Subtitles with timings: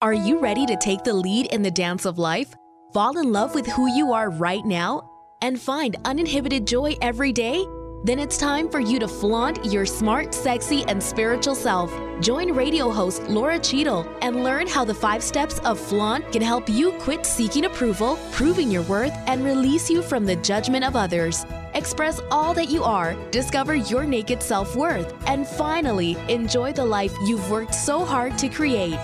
[0.00, 2.54] Are you ready to take the lead in the dance of life?
[2.94, 5.10] Fall in love with who you are right now?
[5.42, 7.66] And find uninhibited joy every day?
[8.04, 11.92] Then it's time for you to flaunt your smart, sexy, and spiritual self.
[12.20, 16.68] Join radio host Laura Cheadle and learn how the five steps of flaunt can help
[16.68, 21.44] you quit seeking approval, proving your worth, and release you from the judgment of others.
[21.74, 27.12] Express all that you are, discover your naked self worth, and finally enjoy the life
[27.24, 28.96] you've worked so hard to create.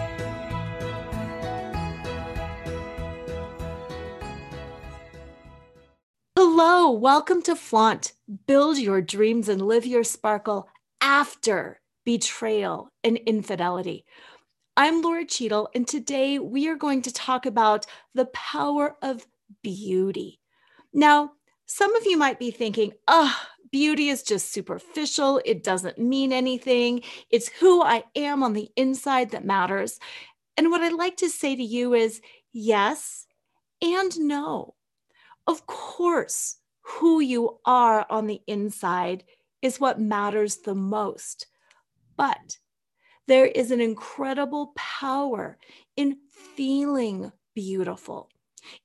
[6.57, 8.13] Hello, welcome to Flaunt.
[8.47, 10.69] Build your dreams and live your sparkle
[11.01, 14.05] after betrayal and infidelity.
[14.77, 19.27] I'm Laura Cheadle, and today we are going to talk about the power of
[19.65, 20.39] beauty.
[20.93, 21.33] Now,
[21.67, 23.37] some of you might be thinking, oh,
[23.73, 25.41] beauty is just superficial.
[25.45, 27.03] It doesn't mean anything.
[27.31, 29.99] It's who I am on the inside that matters.
[30.57, 32.21] And what I'd like to say to you is
[32.53, 33.27] yes
[33.83, 34.77] and no.
[35.47, 39.25] Of course, who you are on the inside
[39.63, 41.47] is what matters the most.
[42.17, 42.59] But
[43.27, 45.59] there is an incredible power
[45.97, 46.19] in
[46.57, 48.29] feeling beautiful,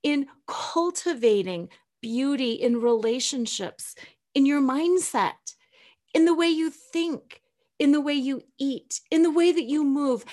[0.03, 1.69] in cultivating
[2.01, 3.95] beauty in relationships,
[4.33, 5.55] in your mindset,
[6.13, 7.41] in the way you think,
[7.77, 10.25] in the way you eat, in the way that you move.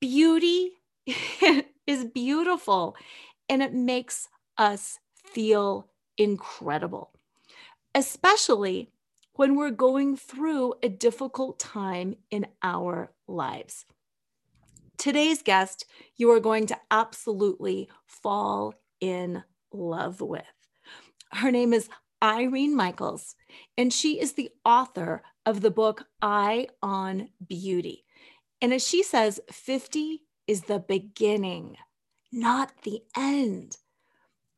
[0.00, 0.72] Beauty
[1.86, 2.96] is beautiful
[3.48, 4.98] and it makes us
[5.32, 7.12] feel incredible,
[7.94, 8.90] especially
[9.34, 13.84] when we're going through a difficult time in our lives.
[14.98, 15.86] Today's guest,
[16.16, 19.42] you are going to absolutely fall in
[19.72, 20.42] love with.
[21.32, 21.88] Her name is
[22.22, 23.34] Irene Michaels,
[23.78, 28.04] and she is the author of the book Eye on Beauty.
[28.60, 31.76] And as she says, 50 is the beginning,
[32.30, 33.78] not the end.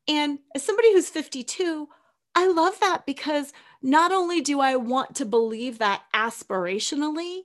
[0.07, 1.87] And as somebody who's 52,
[2.35, 7.41] I love that because not only do I want to believe that aspirationally,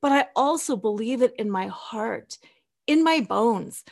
[0.00, 2.38] but I also believe it in my heart,
[2.86, 3.84] in my bones.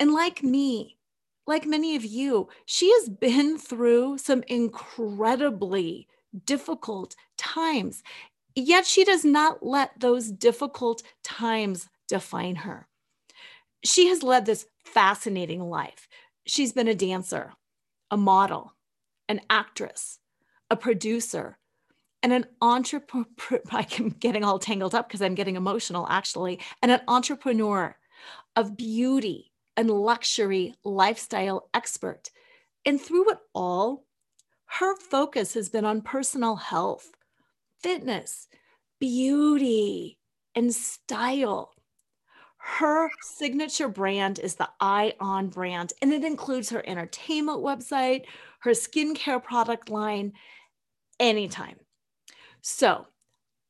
[0.00, 0.98] And like me,
[1.46, 6.08] like many of you, she has been through some incredibly
[6.46, 8.02] difficult times.
[8.54, 12.88] Yet she does not let those difficult times define her.
[13.84, 16.08] She has led this fascinating life.
[16.46, 17.52] She's been a dancer,
[18.10, 18.74] a model,
[19.28, 20.18] an actress,
[20.70, 21.58] a producer,
[22.22, 23.26] and an entrepreneur.
[23.70, 27.96] I'm getting all tangled up because I'm getting emotional actually, and an entrepreneur
[28.56, 32.30] of beauty and luxury lifestyle expert.
[32.84, 34.04] And through it all,
[34.66, 37.12] her focus has been on personal health,
[37.82, 38.48] fitness,
[39.00, 40.18] beauty,
[40.54, 41.73] and style.
[42.66, 48.24] Her signature brand is the Eye On brand, and it includes her entertainment website,
[48.60, 50.32] her skincare product line,
[51.20, 51.78] anytime.
[52.62, 53.06] So,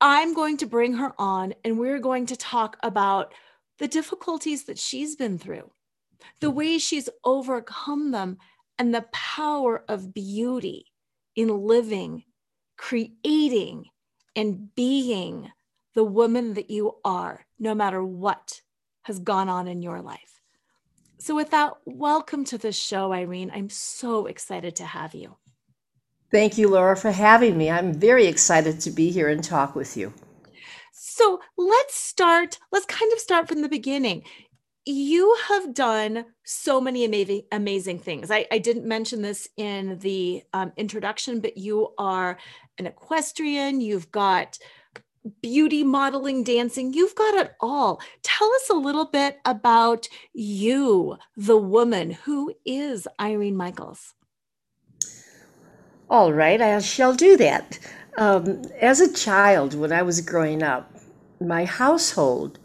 [0.01, 3.35] I'm going to bring her on and we're going to talk about
[3.79, 5.73] the difficulties that she's been through,
[6.39, 6.57] the mm-hmm.
[6.57, 8.39] way she's overcome them,
[8.79, 10.87] and the power of beauty
[11.35, 12.23] in living,
[12.77, 13.87] creating,
[14.37, 15.51] and being
[15.95, 18.61] the woman that you are, no matter what
[19.05, 20.41] has gone on in your life.
[21.19, 23.51] So, with that, welcome to the show, Irene.
[23.55, 25.37] I'm so excited to have you.
[26.31, 27.71] Thank you, Laura, for having me.
[27.71, 30.13] I'm very excited to be here and talk with you.
[30.93, 34.25] So, let's start, let's kind of start from the beginning.
[34.85, 38.31] You have done so many amazing, amazing things.
[38.31, 42.39] I, I didn't mention this in the um, introduction, but you are
[42.79, 44.59] an equestrian, you've got
[45.43, 46.93] beauty, modeling, dancing.
[46.93, 48.01] You've got it all.
[48.23, 52.11] Tell us a little bit about you, the woman.
[52.25, 54.15] Who is Irene Michaels?
[56.11, 57.79] All right, I shall do that.
[58.17, 60.95] Um, as a child, when I was growing up,
[61.41, 62.59] my household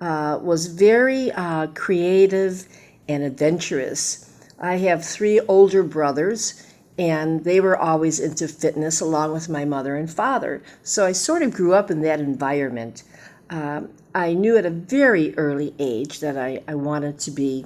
[0.00, 2.66] uh, was very uh, creative
[3.08, 4.28] and adventurous.
[4.60, 6.62] I have three older brothers
[6.98, 10.62] and they were always into fitness along with my mother and father.
[10.82, 13.02] So I sort of grew up in that environment.
[13.50, 17.64] Um, I knew at a very early age that I, I wanted to be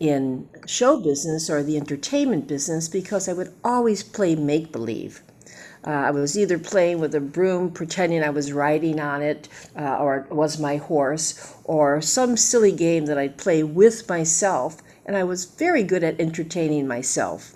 [0.00, 5.22] in show business or the entertainment business because I would always play make believe.
[5.86, 9.96] Uh, I was either playing with a broom, pretending I was riding on it, uh,
[9.96, 15.16] or it was my horse, or some silly game that I'd play with myself, and
[15.16, 17.54] I was very good at entertaining myself.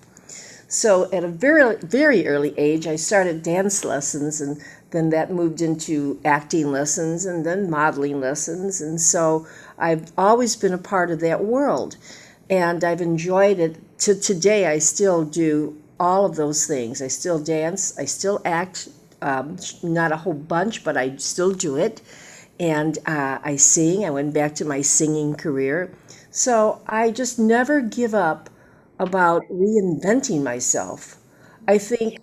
[0.73, 4.59] So at a very, very early age, I started dance lessons, and
[4.91, 8.81] then that moved into acting lessons and then modeling lessons.
[8.81, 9.47] And so
[9.77, 11.99] I've always been a part of that world
[12.49, 13.77] and I've enjoyed it.
[14.01, 17.03] To today, I still do all of those things.
[17.03, 18.89] I still dance, I still act,
[19.21, 22.01] um, not a whole bunch, but I still do it.
[22.59, 24.07] And uh, I sing.
[24.07, 25.93] I went back to my singing career.
[26.31, 28.49] So I just never give up
[29.03, 31.17] about reinventing myself.
[31.69, 32.19] I think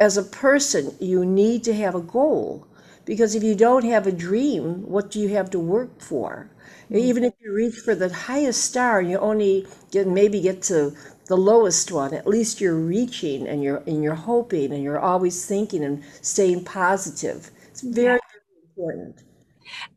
[0.00, 2.66] as a person, you need to have a goal
[3.04, 6.50] because if you don't have a dream, what do you have to work for?
[6.90, 6.96] Mm.
[6.98, 10.94] Even if you reach for the highest star you only get maybe get to
[11.26, 15.44] the lowest one, at least you're reaching and you're and you're hoping and you're always
[15.46, 17.50] thinking and staying positive.
[17.70, 19.22] It's very, very important.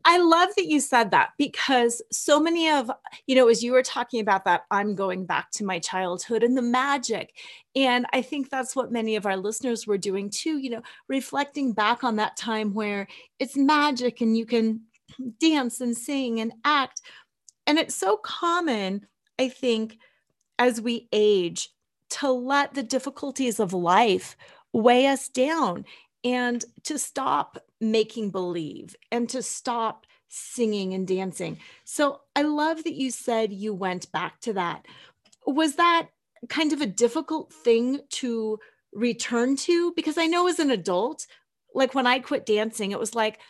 [0.04, 2.90] I love that you said that because so many of,
[3.26, 6.56] you know, as you were talking about that, I'm going back to my childhood and
[6.56, 7.34] the magic.
[7.74, 11.72] And I think that's what many of our listeners were doing too, you know, reflecting
[11.72, 13.08] back on that time where
[13.38, 14.82] it's magic and you can
[15.40, 17.00] dance and sing and act.
[17.66, 19.06] And it's so common,
[19.38, 19.98] I think,
[20.58, 21.70] as we age
[22.10, 24.36] to let the difficulties of life
[24.72, 25.84] weigh us down
[26.24, 31.58] and to stop making believe and to stop singing and dancing.
[31.84, 34.86] So I love that you said you went back to that.
[35.46, 36.08] Was that
[36.48, 38.58] kind of a difficult thing to
[38.94, 39.92] return to?
[39.94, 41.26] Because I know as an adult,
[41.74, 43.40] like when I quit dancing, it was like,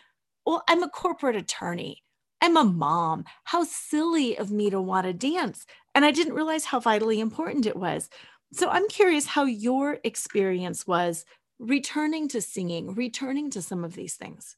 [0.46, 2.02] well, I'm a corporate attorney.
[2.40, 3.24] I'm a mom.
[3.44, 5.66] How silly of me to want to dance.
[5.94, 8.08] And I didn't realize how vitally important it was.
[8.52, 11.24] So I'm curious how your experience was
[11.58, 14.56] returning to singing, returning to some of these things.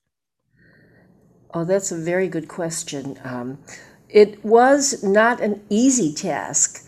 [1.52, 3.19] Oh, that's a very good question.
[3.23, 3.58] Um,
[4.08, 6.85] it was not an easy task.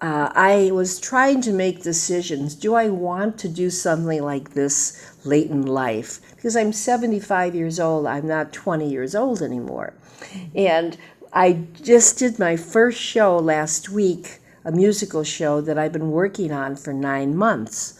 [0.00, 2.54] Uh, I was trying to make decisions.
[2.54, 6.20] Do I want to do something like this late in life?
[6.36, 9.94] Because I'm 75 years old, I'm not 20 years old anymore.
[10.54, 10.96] And
[11.32, 16.52] I just did my first show last week, a musical show that I've been working
[16.52, 17.94] on for nine months.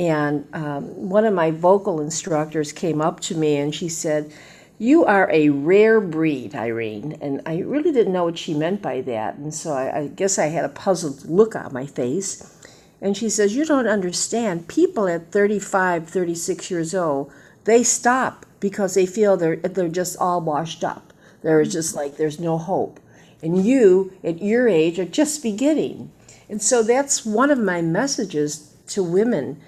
[0.00, 4.32] And um, one of my vocal instructors came up to me and she said,
[4.78, 7.18] You are a rare breed, Irene.
[7.20, 9.36] And I really didn't know what she meant by that.
[9.36, 12.54] And so I, I guess I had a puzzled look on my face.
[13.00, 14.68] And she says, You don't understand.
[14.68, 17.32] People at 35, 36 years old,
[17.64, 21.12] they stop because they feel they're, they're just all washed up.
[21.42, 23.00] They're just like, there's no hope.
[23.42, 26.10] And you, at your age, are just beginning.
[26.48, 29.60] And so that's one of my messages to women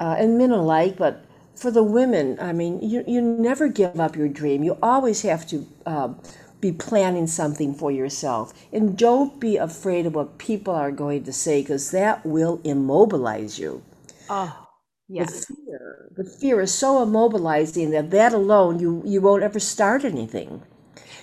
[0.00, 4.16] uh, and men alike, but for the women, I mean, you, you never give up
[4.16, 4.62] your dream.
[4.62, 6.14] You always have to uh,
[6.60, 8.52] be planning something for yourself.
[8.72, 13.58] And don't be afraid of what people are going to say because that will immobilize
[13.58, 13.82] you.
[14.28, 14.68] Oh,
[15.08, 15.46] yes.
[15.46, 20.04] The fear, the fear is so immobilizing that that alone, you, you won't ever start
[20.04, 20.62] anything.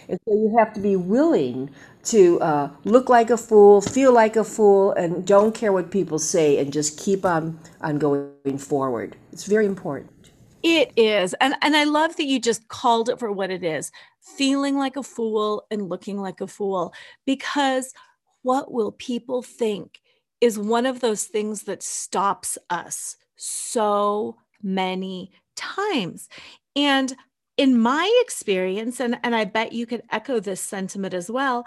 [0.10, 1.70] And so you have to be willing
[2.04, 6.20] to uh, look like a fool, feel like a fool, and don't care what people
[6.20, 9.16] say, and just keep on on going forward.
[9.32, 10.32] It's very important.
[10.64, 13.92] It is, and and I love that you just called it for what it is:
[14.22, 16.94] feeling like a fool and looking like a fool.
[17.26, 17.94] Because
[18.42, 20.02] what will people think
[20.42, 26.28] is one of those things that stops us so many times,
[26.76, 27.16] and
[27.58, 31.66] in my experience, and, and I bet you could echo this sentiment as well,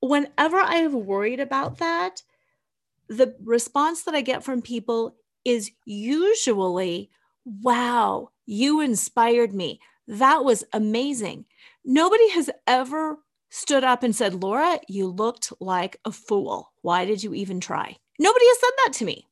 [0.00, 2.22] whenever I have worried about that,
[3.08, 7.10] the response that I get from people is usually,
[7.44, 9.80] wow, you inspired me.
[10.06, 11.46] That was amazing.
[11.84, 13.18] Nobody has ever
[13.50, 16.72] stood up and said, Laura, you looked like a fool.
[16.82, 17.96] Why did you even try?
[18.18, 19.26] Nobody has said that to me.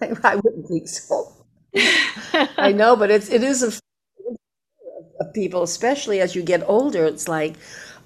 [0.24, 1.32] I wouldn't think so.
[2.56, 3.70] I know, but it's it is a
[5.34, 7.54] people, especially as you get older, it's like,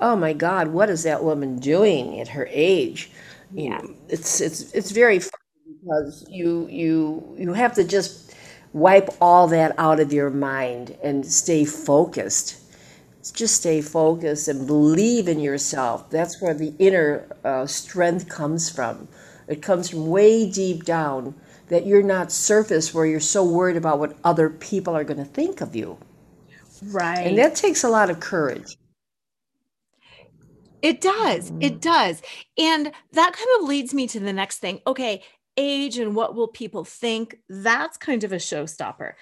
[0.01, 3.11] oh my God, what is that woman doing at her age?
[3.53, 3.81] Yeah.
[4.09, 5.33] It's it's it's very funny
[5.81, 8.35] because you you you have to just
[8.73, 12.59] wipe all that out of your mind and stay focused.
[13.35, 16.09] Just stay focused and believe in yourself.
[16.11, 19.09] That's where the inner uh, strength comes from.
[19.49, 21.35] It comes from way deep down
[21.69, 25.25] that you're not surface where you're so worried about what other people are going to
[25.25, 25.99] think of you.
[26.83, 27.27] Right.
[27.27, 28.77] And that takes a lot of courage.
[30.83, 31.51] It does.
[31.61, 31.79] It mm-hmm.
[31.79, 32.23] does.
[32.59, 34.81] And that kind of leads me to the next thing.
[34.87, 35.23] Okay,
[35.57, 37.39] age and what will people think?
[37.49, 39.15] That's kind of a showstopper.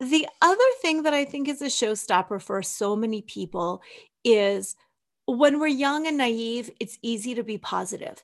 [0.00, 3.82] The other thing that I think is a showstopper for so many people
[4.24, 4.76] is
[5.26, 8.22] when we're young and naive, it's easy to be positive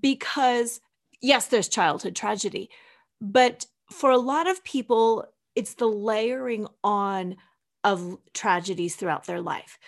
[0.00, 0.80] because,
[1.20, 2.70] yes, there's childhood tragedy,
[3.20, 7.36] but for a lot of people, it's the layering on
[7.84, 9.78] of tragedies throughout their life.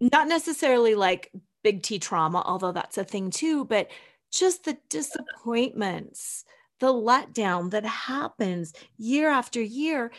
[0.00, 1.32] Not necessarily like
[1.62, 3.88] big T trauma, although that's a thing too, but
[4.30, 6.44] just the disappointments,
[6.80, 10.10] the letdown that happens year after year.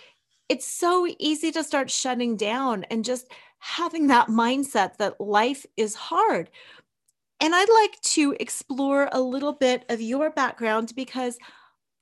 [0.50, 5.96] It's so easy to start shutting down and just having that mindset that life is
[5.96, 6.50] hard.
[7.42, 11.38] And I'd like to explore a little bit of your background because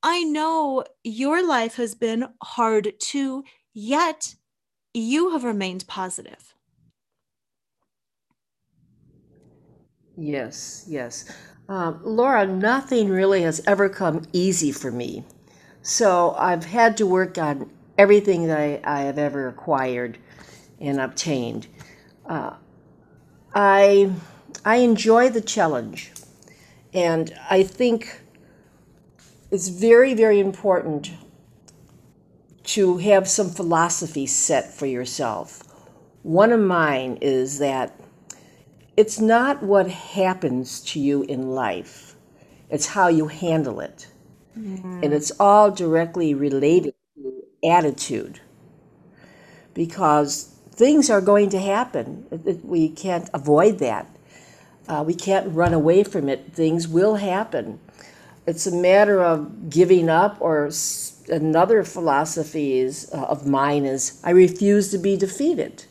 [0.03, 4.36] I know your life has been hard too, yet
[4.94, 6.54] you have remained positive.
[10.18, 11.26] Yes, yes.
[11.70, 15.24] Um, Laura, nothing really has ever come easy for me.
[15.82, 20.18] So I've had to work on everything that I, I have ever acquired
[20.80, 21.68] and obtained.
[22.28, 22.56] Uh,
[23.56, 24.12] I,
[24.66, 26.12] I enjoy the challenge.
[26.94, 28.22] And I think
[29.52, 31.12] it's very, very important
[32.63, 35.63] to have some philosophy set for yourself.
[36.24, 38.00] One of mine is that
[38.96, 42.15] it's not what happens to you in life,
[42.70, 44.08] it's how you handle it.
[44.58, 45.03] Mm-hmm.
[45.03, 48.39] And it's all directly related to attitude
[49.74, 52.27] because things are going to happen.
[52.63, 54.08] We can't avoid that.
[54.88, 56.53] Uh, we can't run away from it.
[56.53, 57.79] Things will happen.
[58.46, 60.70] It's a matter of giving up, or
[61.30, 65.86] another philosophy is, uh, of mine is I refuse to be defeated.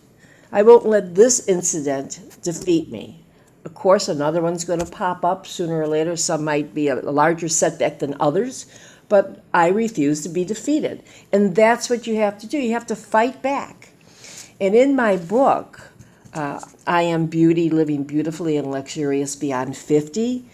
[0.50, 3.24] I won't let this incident defeat me.
[3.64, 6.16] Of course, another one's going to pop up sooner or later.
[6.16, 8.66] Some might be a larger setback than others,
[9.08, 11.02] but I refuse to be defeated.
[11.32, 12.58] And that's what you have to do.
[12.58, 13.90] You have to fight back.
[14.60, 15.80] And in my book,
[16.34, 20.44] uh, I Am Beauty Living Beautifully and Luxurious Beyond 50,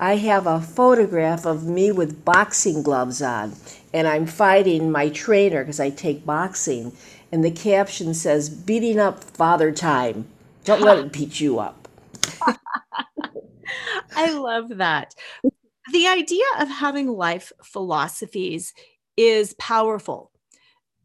[0.00, 3.54] I have a photograph of me with boxing gloves on,
[3.92, 6.92] and I'm fighting my trainer because I take boxing
[7.30, 10.26] and the caption says, Beating up Father Time.
[10.64, 11.88] Don't let it beat you up.
[14.16, 15.14] I love that.
[15.92, 18.74] The idea of having life philosophies
[19.16, 20.32] is powerful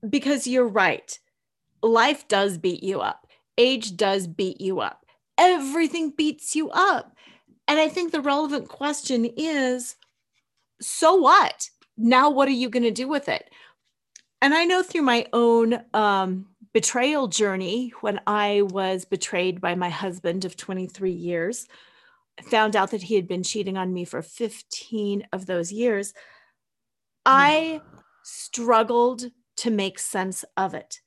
[0.08, 1.18] because you're right.
[1.82, 5.06] Life does beat you up, age does beat you up,
[5.38, 7.13] everything beats you up.
[7.68, 9.96] And I think the relevant question is
[10.82, 11.70] so what?
[11.98, 13.50] Now, what are you going to do with it?
[14.42, 19.90] And I know through my own um, betrayal journey, when I was betrayed by my
[19.90, 21.68] husband of 23 years,
[22.50, 26.14] found out that he had been cheating on me for 15 of those years,
[27.26, 27.82] I
[28.24, 29.26] struggled
[29.58, 31.00] to make sense of it.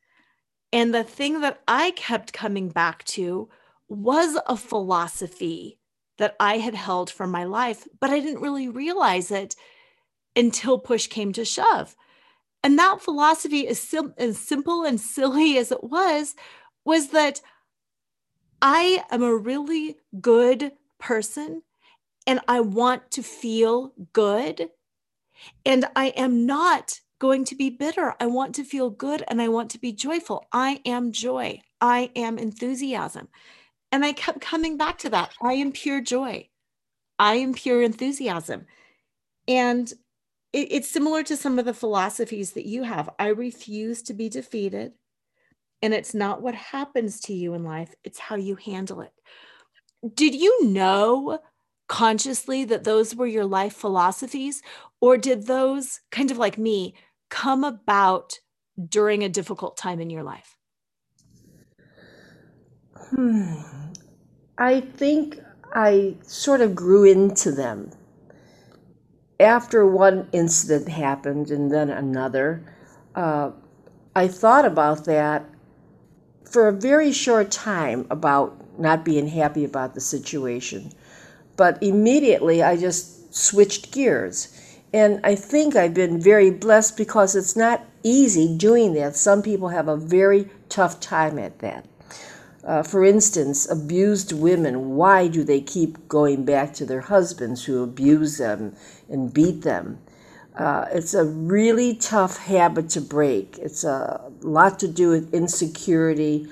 [0.72, 3.48] And the thing that I kept coming back to
[3.88, 5.78] was a philosophy
[6.18, 9.54] that I had held for my life, but I didn't really realize it
[10.34, 11.96] until push came to shove.
[12.62, 16.34] And that philosophy, as, sim- as simple and silly as it was,
[16.84, 17.40] was that
[18.62, 21.62] I am a really good person
[22.26, 24.70] and I want to feel good.
[25.64, 28.14] And I am not going to be bitter.
[28.20, 30.46] I want to feel good and I want to be joyful.
[30.52, 31.60] I am joy.
[31.80, 33.28] I am enthusiasm.
[33.92, 35.32] And I kept coming back to that.
[35.40, 36.48] I am pure joy.
[37.18, 38.66] I am pure enthusiasm.
[39.48, 39.90] And
[40.52, 43.08] it, it's similar to some of the philosophies that you have.
[43.18, 44.92] I refuse to be defeated.
[45.82, 49.12] And it's not what happens to you in life, it's how you handle it.
[50.14, 51.38] Did you know
[51.88, 54.62] consciously that those were your life philosophies?
[55.00, 56.94] Or did those, kind of like me,
[57.28, 58.38] come about
[58.88, 60.55] during a difficult time in your life?
[63.10, 63.54] Hmm.
[64.58, 65.38] I think
[65.74, 67.90] I sort of grew into them
[69.38, 72.64] after one incident happened and then another,
[73.14, 73.50] uh,
[74.14, 75.44] I thought about that
[76.44, 80.92] for a very short time about not being happy about the situation.
[81.56, 84.48] But immediately I just switched gears.
[84.92, 89.16] And I think I've been very blessed because it's not easy doing that.
[89.16, 91.86] Some people have a very tough time at that.
[92.66, 97.80] Uh, for instance, abused women, why do they keep going back to their husbands who
[97.80, 98.74] abuse them
[99.08, 99.98] and beat them?
[100.56, 103.56] Uh, it's a really tough habit to break.
[103.58, 106.48] It's a lot to do with insecurity,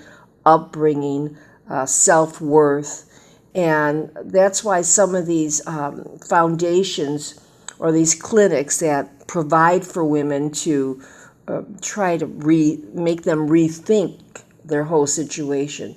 [0.46, 1.36] upbringing,
[1.68, 3.10] uh, self worth.
[3.52, 7.40] And that's why some of these um, foundations
[7.80, 11.02] or these clinics that provide for women to
[11.48, 14.20] uh, try to re- make them rethink
[14.64, 15.96] their whole situation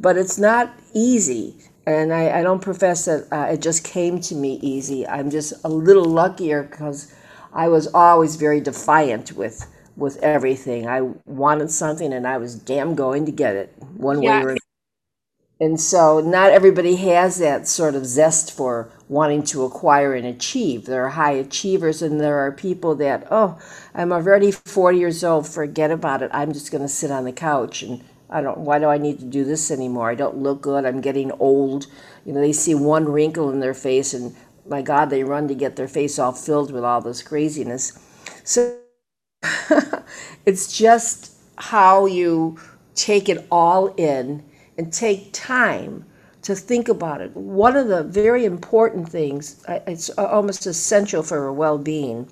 [0.00, 1.56] but it's not easy.
[1.86, 5.06] And I, I don't profess that uh, it just came to me easy.
[5.08, 7.12] I'm just a little luckier because
[7.52, 10.88] I was always very defiant with with everything.
[10.88, 14.58] I wanted something and I was damn going to get it one way or another.
[15.60, 20.86] and so not everybody has that sort of zest for wanting to acquire and achieve.
[20.86, 23.58] There are high achievers and there are people that, oh,
[23.94, 26.30] I'm already 40 years old, forget about it.
[26.34, 29.18] I'm just going to sit on the couch and I don't why do I need
[29.20, 30.10] to do this anymore?
[30.10, 30.84] I don't look good.
[30.84, 31.86] I'm getting old.
[32.24, 34.34] You know, they see one wrinkle in their face and
[34.66, 37.98] my god, they run to get their face all filled with all this craziness.
[38.44, 38.78] So
[40.46, 42.58] it's just how you
[42.94, 44.44] take it all in
[44.76, 46.04] and take time
[46.42, 47.34] to think about it.
[47.36, 52.30] One of the very important things, it's almost essential for our well being,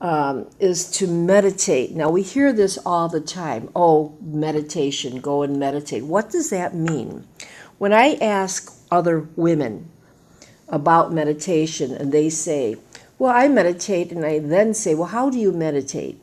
[0.00, 1.92] um, is to meditate.
[1.92, 6.04] Now, we hear this all the time oh, meditation, go and meditate.
[6.04, 7.26] What does that mean?
[7.78, 9.90] When I ask other women
[10.68, 12.76] about meditation and they say,
[13.20, 16.18] well, I meditate, and I then say, Well, how do you meditate?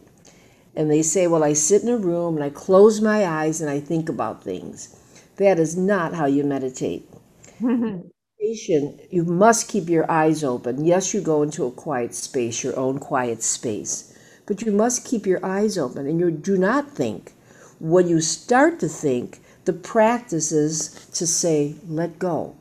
[0.76, 3.70] And they say, Well, I sit in a room and I close my eyes and
[3.70, 4.98] I think about things.
[5.36, 7.08] That is not how you meditate.
[8.40, 10.86] You must keep your eyes open.
[10.86, 14.16] Yes, you go into a quiet space, your own quiet space,
[14.46, 17.34] but you must keep your eyes open and you do not think.
[17.80, 22.56] When you start to think, the practice is to say, Let go,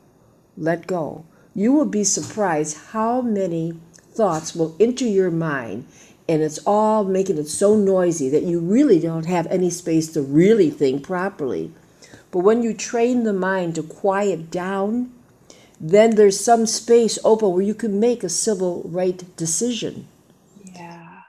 [0.57, 1.25] let go.
[1.53, 3.79] You will be surprised how many
[4.11, 5.85] thoughts will enter your mind
[6.27, 10.23] and it's all making it so noisy that you really don't have any space to
[10.23, 11.71] really think properly.
[12.31, 15.13] But when you train the mind to quiet down,
[15.79, 20.07] then there's some space open where you can make a civil right decision.
[20.73, 21.21] Yeah.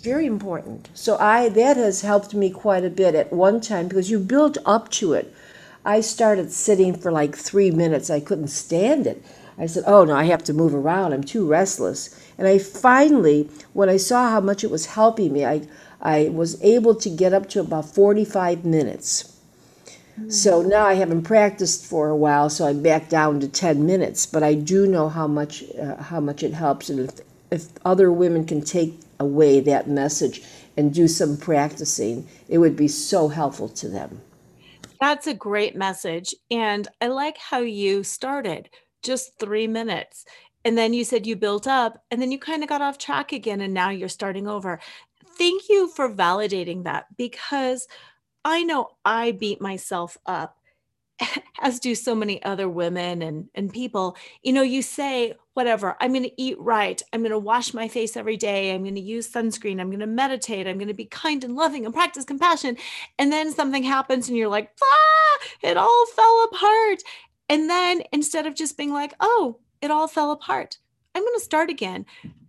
[0.00, 0.88] Very important.
[0.94, 4.58] So I that has helped me quite a bit at one time because you build
[4.66, 5.32] up to it.
[5.84, 8.10] I started sitting for like three minutes.
[8.10, 9.24] I couldn't stand it.
[9.56, 11.12] I said, Oh no, I have to move around.
[11.12, 12.14] I'm too restless.
[12.36, 15.62] And I finally, when I saw how much it was helping me, I,
[16.00, 19.37] I was able to get up to about 45 minutes.
[20.28, 24.26] So now I haven't practiced for a while, so I'm back down to 10 minutes.
[24.26, 28.12] But I do know how much uh, how much it helps, and if if other
[28.12, 30.42] women can take away that message
[30.76, 34.20] and do some practicing, it would be so helpful to them.
[35.00, 38.68] That's a great message, and I like how you started
[39.02, 40.24] just three minutes.
[40.64, 43.32] And then you said you built up and then you kind of got off track
[43.32, 44.80] again and now you're starting over.
[45.38, 47.86] Thank you for validating that because
[48.44, 50.58] I know I beat myself up
[51.60, 54.16] as do so many other women and and people.
[54.42, 57.02] You know, you say whatever, I'm going to eat right.
[57.12, 58.72] I'm going to wash my face every day.
[58.72, 59.80] I'm going to use sunscreen.
[59.80, 60.68] I'm going to meditate.
[60.68, 62.76] I'm going to be kind and loving and practice compassion.
[63.18, 67.02] And then something happens and you're like, ah, it all fell apart.
[67.48, 70.78] And then instead of just being like, oh, it all fell apart,
[71.14, 72.06] I'm going to start again.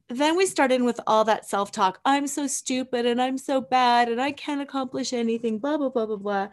[0.10, 2.00] Then we start in with all that self talk.
[2.04, 6.06] I'm so stupid and I'm so bad and I can't accomplish anything, blah, blah, blah,
[6.06, 6.48] blah, blah.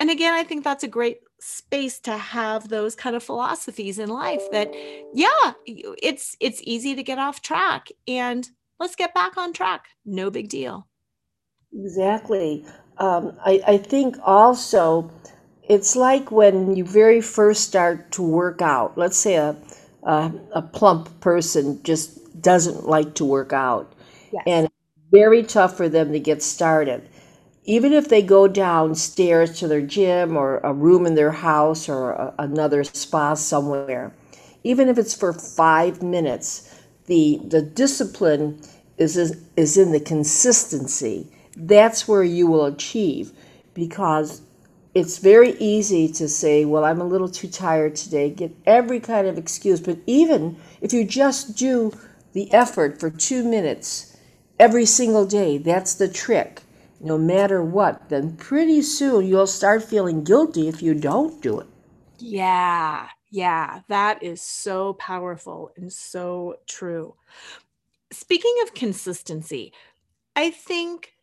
[0.00, 4.08] And again, I think that's a great space to have those kind of philosophies in
[4.08, 4.72] life that
[5.12, 8.48] yeah it's it's easy to get off track and
[8.80, 10.88] let's get back on track no big deal
[11.74, 12.64] exactly
[12.98, 15.10] um, I, I think also
[15.68, 18.96] it's like when you very first start to work out.
[18.96, 19.56] Let's say a
[20.04, 23.92] a, a plump person just doesn't like to work out,
[24.32, 24.42] yes.
[24.46, 24.68] and
[25.12, 27.08] very tough for them to get started.
[27.64, 32.12] Even if they go downstairs to their gym or a room in their house or
[32.12, 34.14] a, another spa somewhere,
[34.62, 36.74] even if it's for five minutes,
[37.06, 38.60] the the discipline
[38.98, 39.16] is
[39.56, 41.30] is in the consistency.
[41.56, 43.32] That's where you will achieve
[43.74, 44.42] because
[44.94, 49.26] it's very easy to say, well, I'm a little too tired today, get every kind
[49.26, 49.78] of excuse.
[49.78, 51.92] But even if you just do
[52.36, 54.14] the effort for two minutes
[54.58, 56.60] every single day, that's the trick,
[57.00, 61.66] no matter what, then pretty soon you'll start feeling guilty if you don't do it.
[62.18, 67.16] Yeah, yeah, that is so powerful and so true.
[68.12, 69.72] Speaking of consistency,
[70.36, 71.14] I think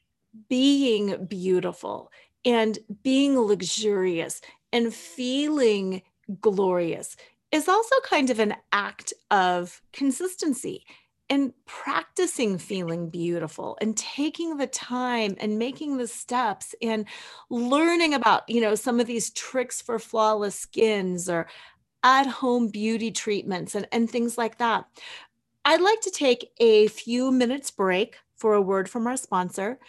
[0.49, 2.11] being beautiful
[2.43, 6.01] and being luxurious and feeling
[6.41, 7.15] glorious
[7.51, 10.83] is also kind of an act of consistency
[11.33, 17.07] and practicing feeling beautiful and taking the time and making the steps and
[17.49, 21.47] learning about you know some of these tricks for flawless skins or
[22.03, 24.85] at home beauty treatments and, and things like that.
[25.65, 29.79] I'd like to take a few minutes break for a word from our sponsor.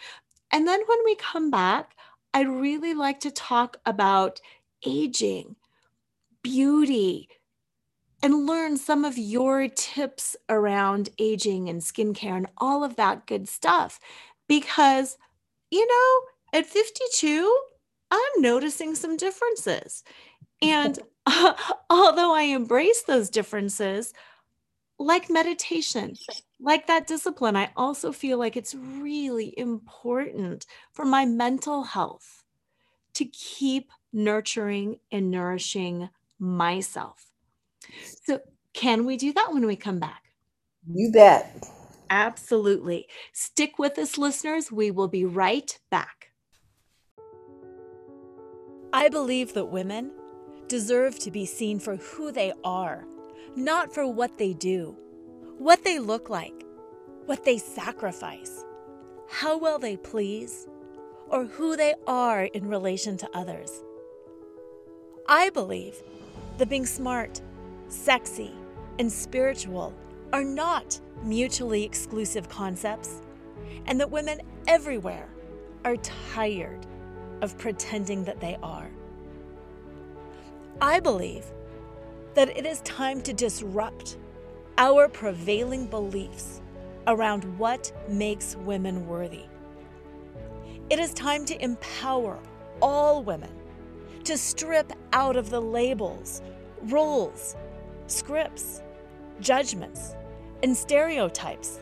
[0.51, 1.95] And then when we come back
[2.33, 4.41] I'd really like to talk about
[4.83, 5.57] aging,
[6.41, 7.29] beauty,
[8.25, 13.47] and learn some of your tips around aging and skincare and all of that good
[13.47, 13.99] stuff.
[14.47, 15.17] because,
[15.71, 17.59] you know, at 52,
[18.11, 20.03] I'm noticing some differences.
[20.61, 21.53] And uh,
[21.91, 24.13] although I embrace those differences,
[24.99, 26.17] like meditation,
[26.59, 32.43] like that discipline, I also feel like it's really important for my mental health
[33.15, 36.09] to keep nurturing and nourishing
[36.39, 37.34] myself.
[38.23, 38.39] So,
[38.73, 40.21] can we do that when we come back?
[40.87, 41.65] You bet.
[42.09, 43.07] Absolutely.
[43.33, 44.71] Stick with us, listeners.
[44.71, 46.29] We will be right back.
[48.93, 50.11] I believe that women
[50.67, 53.05] deserve to be seen for who they are,
[53.55, 54.95] not for what they do,
[55.57, 56.63] what they look like,
[57.25, 58.63] what they sacrifice,
[59.29, 60.67] how well they please,
[61.27, 63.71] or who they are in relation to others.
[65.27, 66.01] I believe
[66.57, 67.41] that being smart,
[67.87, 68.51] sexy,
[68.99, 69.93] and spiritual
[70.33, 73.21] are not mutually exclusive concepts,
[73.85, 75.29] and that women everywhere
[75.83, 76.85] are tired
[77.41, 78.89] of pretending that they are.
[80.81, 81.45] I believe
[82.33, 84.17] that it is time to disrupt
[84.77, 86.61] our prevailing beliefs
[87.07, 89.45] around what makes women worthy.
[90.89, 92.39] It is time to empower
[92.81, 93.51] all women
[94.25, 96.41] to strip out of the labels,
[96.83, 97.55] rules,
[98.07, 98.81] scripts,
[99.39, 100.15] judgments,
[100.63, 101.79] and stereotypes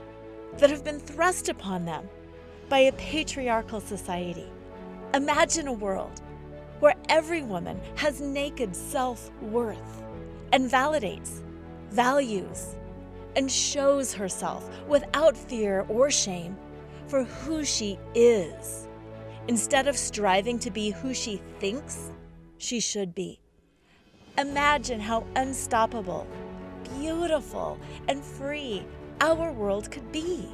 [0.57, 2.07] that have been thrust upon them
[2.69, 4.47] by a patriarchal society.
[5.13, 6.21] Imagine a world
[6.79, 10.03] where every woman has naked self worth
[10.51, 11.41] and validates,
[11.91, 12.75] values,
[13.35, 16.57] and shows herself without fear or shame
[17.07, 18.87] for who she is,
[19.47, 22.11] instead of striving to be who she thinks
[22.57, 23.42] she should be.
[24.39, 26.25] Imagine how unstoppable,
[26.97, 28.83] beautiful, and free
[29.21, 30.49] our world could be.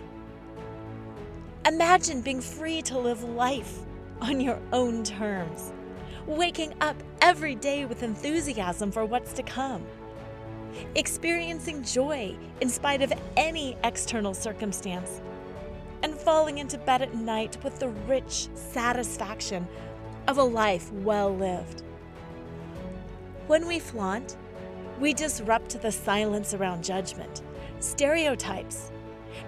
[1.65, 3.79] Imagine being free to live life
[4.19, 5.71] on your own terms,
[6.25, 9.85] waking up every day with enthusiasm for what's to come,
[10.95, 15.21] experiencing joy in spite of any external circumstance,
[16.03, 19.65] and falling into bed at night with the rich satisfaction
[20.27, 21.83] of a life well lived.
[23.49, 24.38] When we flaunt,
[24.99, 27.41] we disrupt the silence around judgment,
[27.79, 28.91] stereotypes,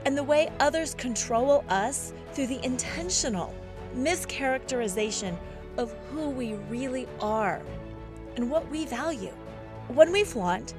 [0.05, 3.53] and the way others control us through the intentional
[3.95, 5.37] mischaracterization
[5.77, 7.61] of who we really are
[8.37, 9.35] and what we value.
[9.89, 10.73] When we flaunt,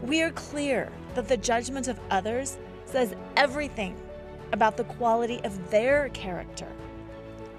[0.00, 3.94] we are clear that the judgment of others says everything
[4.54, 6.72] about the quality of their character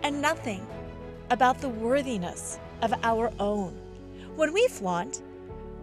[0.02, 0.66] and nothing
[1.30, 3.85] about the worthiness of our own.
[4.36, 5.22] When we flaunt,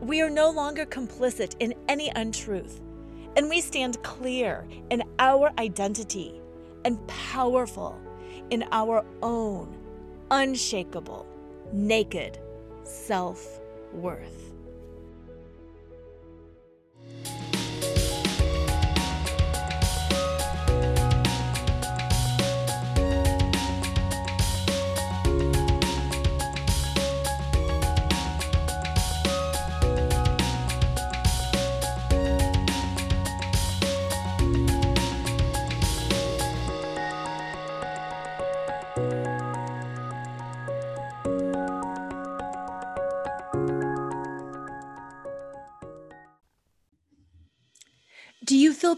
[0.00, 2.80] we are no longer complicit in any untruth,
[3.34, 6.38] and we stand clear in our identity
[6.84, 7.98] and powerful
[8.50, 9.74] in our own
[10.30, 11.26] unshakable,
[11.72, 12.38] naked
[12.84, 13.60] self
[13.94, 14.41] worth.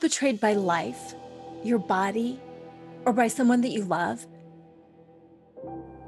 [0.04, 1.14] Betrayed by life,
[1.62, 2.38] your body,
[3.06, 4.26] or by someone that you love?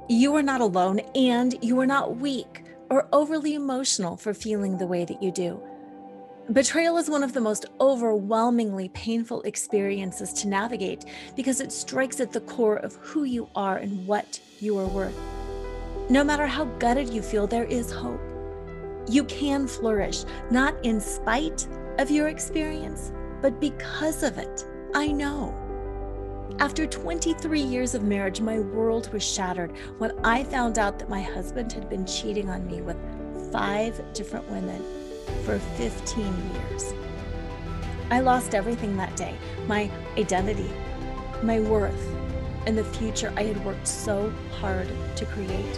[0.06, 4.86] You are not alone and you are not weak or overly emotional for feeling the
[4.86, 5.58] way that you do.
[6.52, 12.32] Betrayal is one of the most overwhelmingly painful experiences to navigate because it strikes at
[12.32, 15.18] the core of who you are and what you are worth.
[16.10, 18.20] No matter how gutted you feel, there is hope.
[19.08, 21.66] You can flourish, not in spite
[21.98, 23.10] of your experience,
[23.42, 25.54] but because of it, I know.
[26.58, 31.20] After 23 years of marriage, my world was shattered when I found out that my
[31.20, 32.96] husband had been cheating on me with
[33.52, 34.82] five different women
[35.44, 36.94] for 15 years.
[38.10, 39.34] I lost everything that day
[39.66, 40.70] my identity,
[41.42, 42.16] my worth,
[42.66, 45.76] and the future I had worked so hard to create.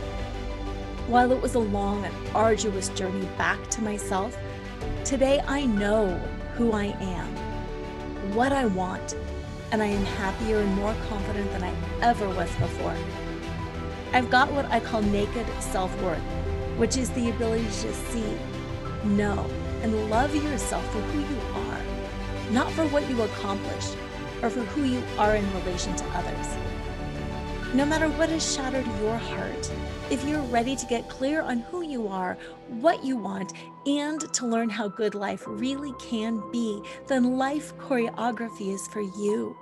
[1.08, 4.36] While it was a long and arduous journey back to myself,
[5.04, 6.16] today I know
[6.54, 7.47] who I am
[8.34, 9.16] what I want,
[9.72, 12.96] and I am happier and more confident than I ever was before.
[14.12, 16.18] I've got what I call naked self worth,
[16.76, 18.38] which is the ability to see,
[19.04, 19.46] know,
[19.82, 23.96] and love yourself for who you are, not for what you accomplished,
[24.42, 26.56] or for who you are in relation to others.
[27.74, 29.70] No matter what has shattered your heart,
[30.10, 33.52] if you're ready to get clear on who you are, what you want,
[33.86, 39.54] and to learn how good life really can be, then life choreography is for you.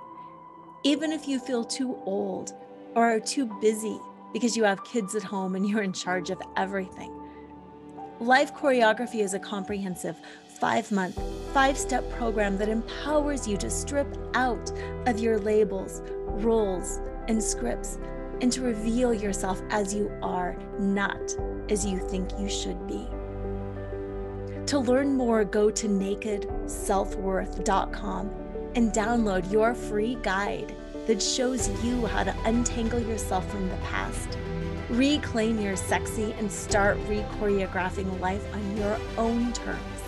[0.83, 2.53] Even if you feel too old
[2.95, 3.99] or are too busy
[4.31, 7.13] because you have kids at home and you're in charge of everything.
[8.21, 10.15] Life choreography is a comprehensive
[10.61, 11.21] five month,
[11.53, 14.71] five step program that empowers you to strip out
[15.07, 17.99] of your labels, roles, and scripts
[18.41, 21.37] and to reveal yourself as you are, not
[21.69, 23.07] as you think you should be.
[24.67, 28.31] To learn more, go to nakedselfworth.com
[28.75, 30.75] and download your free guide
[31.07, 34.37] that shows you how to untangle yourself from the past,
[34.89, 40.01] reclaim your sexy, and start re choreographing life on your own terms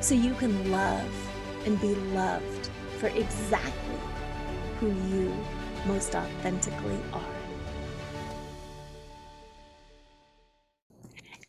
[0.00, 1.28] so you can love
[1.66, 3.98] and be loved for exactly
[4.78, 5.34] who you
[5.86, 7.29] most authentically are.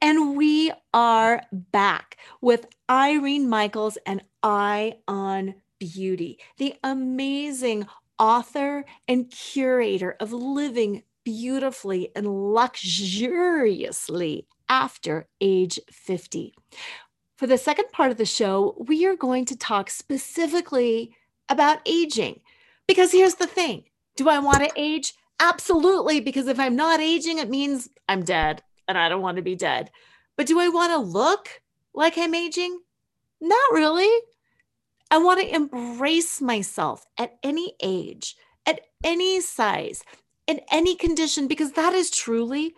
[0.04, 7.86] And we are back with Irene Michaels and Eye on Beauty, the amazing
[8.18, 16.56] author and curator of living beautifully and luxuriously after age 50.
[17.38, 21.16] For the second part of the show, we are going to talk specifically
[21.48, 22.40] about aging.
[22.88, 23.84] Because here's the thing
[24.16, 25.14] do I want to age?
[25.40, 26.22] Absolutely.
[26.22, 29.56] Because if I'm not aging, it means I'm dead and I don't want to be
[29.56, 29.92] dead.
[30.38, 31.62] But do I want to look
[31.94, 32.80] like I'm aging?
[33.42, 34.10] Not really.
[35.10, 40.04] I want to embrace myself at any age, at any size,
[40.48, 42.76] in any condition, because that is truly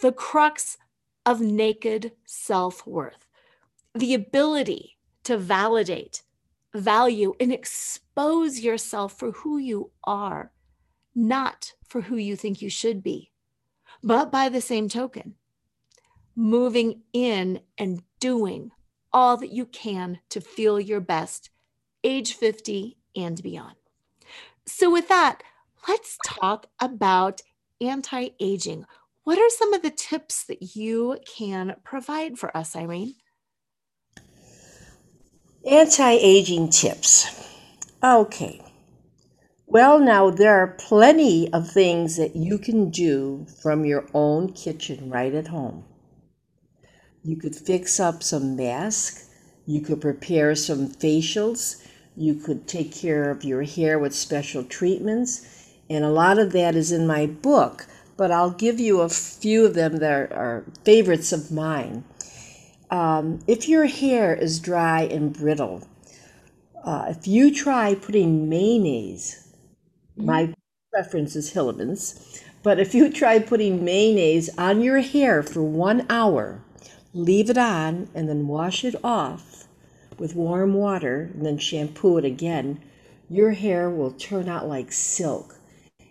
[0.00, 0.78] the crux
[1.26, 3.26] of naked self worth
[3.94, 6.22] the ability to validate,
[6.74, 10.52] value, and expose yourself for who you are,
[11.14, 13.30] not for who you think you should be.
[14.02, 15.36] But by the same token,
[16.36, 18.70] moving in and doing
[19.12, 21.50] all that you can to feel your best,
[22.02, 23.76] age 50 and beyond.
[24.66, 25.42] So, with that,
[25.88, 27.42] let's talk about
[27.80, 28.86] anti aging.
[29.24, 33.14] What are some of the tips that you can provide for us, Irene?
[35.70, 37.48] Anti aging tips.
[38.02, 38.60] Okay.
[39.66, 45.08] Well, now there are plenty of things that you can do from your own kitchen
[45.08, 45.84] right at home.
[47.26, 49.30] You could fix up some masks,
[49.64, 51.82] you could prepare some facials,
[52.14, 56.74] you could take care of your hair with special treatments, and a lot of that
[56.74, 57.86] is in my book,
[58.18, 62.04] but I'll give you a few of them that are, are favorites of mine.
[62.90, 65.88] Um, if your hair is dry and brittle,
[66.84, 69.48] uh, if you try putting mayonnaise,
[70.14, 70.52] my
[70.92, 76.62] preference is Hellmann's, but if you try putting mayonnaise on your hair for one hour,
[77.14, 79.66] leave it on, and then wash it off
[80.18, 82.80] with warm water, and then shampoo it again,
[83.30, 85.58] your hair will turn out like silk.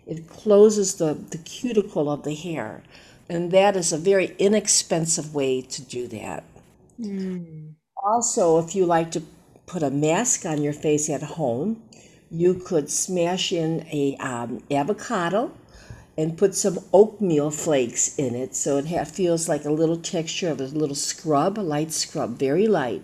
[0.06, 2.82] It closes the, the cuticle of the hair,
[3.28, 6.44] and that is a very inexpensive way to do that.
[7.00, 7.74] Mm.
[8.02, 9.22] Also, if you like to
[9.66, 11.82] put a mask on your face at home,
[12.30, 15.52] you could smash in a um, avocado
[16.16, 20.60] and put some oatmeal flakes in it so it feels like a little texture of
[20.60, 23.02] a little scrub, a light scrub, very light.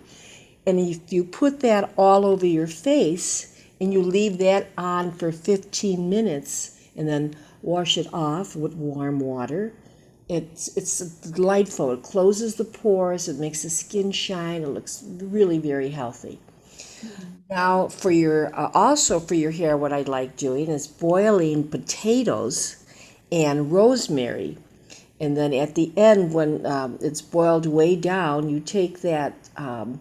[0.65, 5.31] And if you put that all over your face and you leave that on for
[5.31, 9.73] 15 minutes and then wash it off with warm water,
[10.29, 11.91] it's it's delightful.
[11.91, 13.27] It closes the pores.
[13.27, 14.61] It makes the skin shine.
[14.61, 16.39] It looks really very healthy.
[17.49, 22.80] Now, for your uh, also for your hair, what I like doing is boiling potatoes
[23.31, 24.57] and rosemary,
[25.19, 29.99] and then at the end, when um, it's boiled way down, you take that um,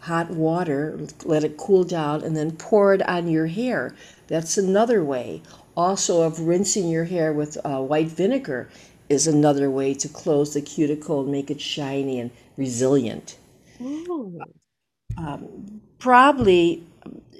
[0.00, 3.94] hot water, let it cool down, and then pour it on your hair.
[4.28, 5.42] That's another way.
[5.76, 8.68] Also, of rinsing your hair with uh, white vinegar
[9.08, 13.38] is another way to close the cuticle and make it shiny and resilient.
[15.16, 16.84] Um, probably,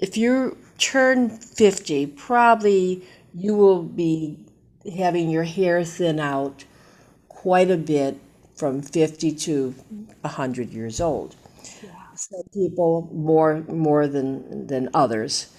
[0.01, 3.03] if you turn 50, probably
[3.35, 4.39] you will be
[4.97, 6.64] having your hair thin out
[7.29, 8.18] quite a bit
[8.55, 9.75] from 50 to
[10.21, 11.35] 100 years old.
[11.83, 11.90] Yeah.
[12.14, 15.53] Some people more more than than others.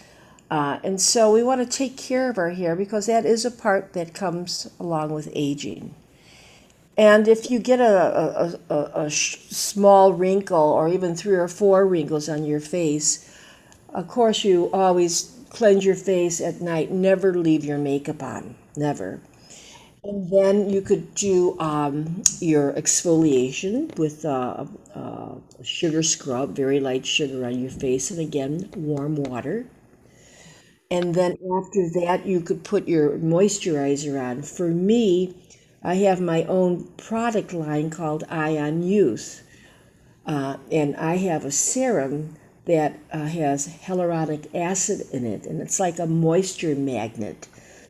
[0.52, 3.52] Uh, and so we want to take care of our hair because that is a
[3.52, 5.96] part that comes along with aging.
[6.96, 11.88] And if you get a, a, a, a small wrinkle or even three or four
[11.88, 13.28] wrinkles on your face,
[13.94, 16.92] of course, you always cleanse your face at night.
[16.92, 18.56] Never leave your makeup on.
[18.78, 19.20] Never.
[20.04, 27.06] And then you could do um, your exfoliation with uh, uh, sugar scrub, very light
[27.06, 29.66] sugar on your face, and again, warm water.
[30.90, 34.44] And then after that, you could put your moisturizer on.
[34.44, 35.36] For me,
[35.84, 39.44] I have my own product line called Ion Youth.
[40.26, 45.80] Uh, and I have a serum that uh, has hyaluronic acid in it, and it's
[45.80, 47.48] like a moisture magnet.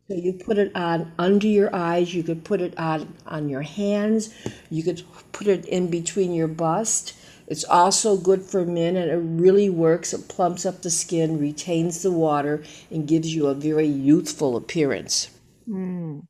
[0.08, 3.62] So you put it on under your eyes, you could put it on on your
[3.62, 4.34] hands,
[4.70, 7.16] you could put it in between your bust.
[7.48, 10.14] It's also good for men and it really works.
[10.14, 15.30] It plumps up the skin, retains the water, and gives you a very youthful appearance.
[15.68, 16.28] Mm.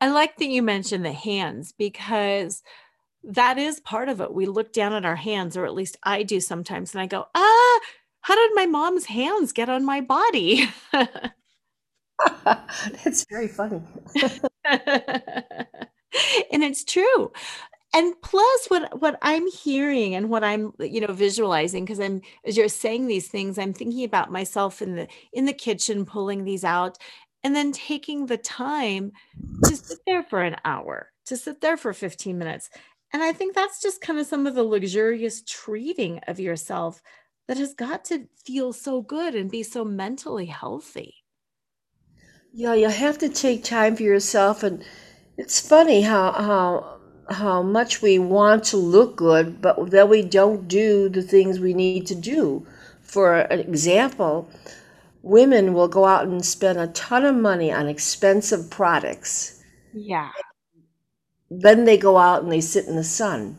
[0.00, 2.62] I like that you mentioned the hands because
[3.22, 4.34] that is part of it.
[4.34, 7.26] We look down at our hands, or at least I do sometimes, and I go,
[7.34, 7.80] ah,
[8.20, 10.68] how did my mom's hands get on my body?
[13.04, 13.82] That's very funny.
[14.64, 17.32] and it's true.
[17.94, 22.56] And plus what what I'm hearing and what I'm you know visualizing because I'm as
[22.56, 26.64] you're saying these things I'm thinking about myself in the in the kitchen pulling these
[26.64, 26.98] out
[27.44, 29.12] and then taking the time
[29.64, 32.70] to sit there for an hour, to sit there for 15 minutes.
[33.12, 37.02] And I think that's just kind of some of the luxurious treating of yourself
[37.46, 41.23] that has got to feel so good and be so mentally healthy.
[42.54, 44.82] Yeah, you have to take time for yourself, and
[45.36, 50.66] it's funny how how how much we want to look good, but then we don't
[50.66, 52.66] do the things we need to do.
[53.02, 54.48] For an example,
[55.22, 59.62] women will go out and spend a ton of money on expensive products.
[59.92, 60.30] Yeah.
[61.50, 63.58] Then they go out and they sit in the sun.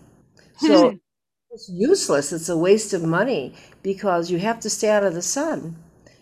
[0.58, 0.94] So
[1.52, 2.34] it's useless.
[2.34, 5.78] It's a waste of money because you have to stay out of the sun.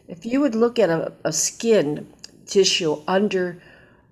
[0.08, 2.08] If you would look at a, a skin
[2.54, 3.62] tissue under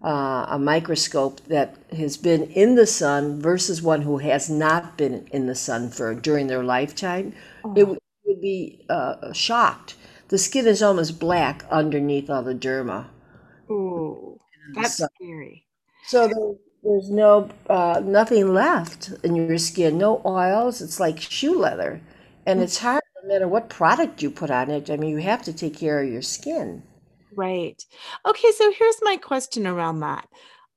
[0.03, 5.27] uh, a microscope that has been in the sun versus one who has not been
[5.31, 7.73] in the sun for during their lifetime, oh.
[7.77, 9.95] it would be uh, shocked.
[10.29, 13.07] The skin is almost black underneath all the derma.
[13.69, 14.39] Oh,
[14.73, 15.67] that's so, scary.
[16.07, 20.81] So there, there's no uh, nothing left in your skin, no oils.
[20.81, 22.01] It's like shoe leather,
[22.45, 22.63] and mm.
[22.63, 24.89] it's hard no matter what product you put on it.
[24.89, 26.83] I mean, you have to take care of your skin.
[27.35, 27.83] Right.
[28.25, 30.27] Okay, so here's my question around that.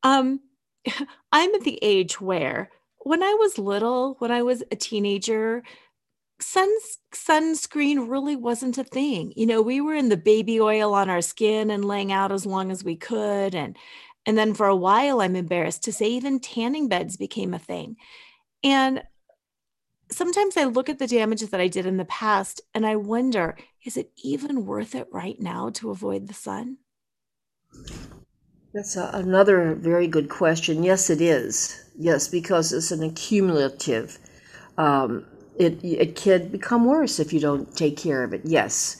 [0.02, 0.40] Um,
[1.32, 5.62] I'm at the age where when I was little, when I was a teenager,
[6.40, 6.70] sun
[7.14, 9.32] sunscreen really wasn't a thing.
[9.36, 12.46] You know, we were in the baby oil on our skin and laying out as
[12.46, 13.76] long as we could and
[14.26, 17.96] and then for a while I'm embarrassed to say even tanning beds became a thing.
[18.64, 19.02] And
[20.10, 23.56] sometimes I look at the damages that I did in the past and I wonder,
[23.84, 26.78] is it even worth it right now to avoid the sun?
[28.72, 30.82] That's a, another very good question.
[30.82, 31.84] Yes, it is.
[31.96, 34.18] Yes, because it's an accumulative.
[34.76, 38.42] Um, it, it can become worse if you don't take care of it.
[38.44, 38.96] Yes.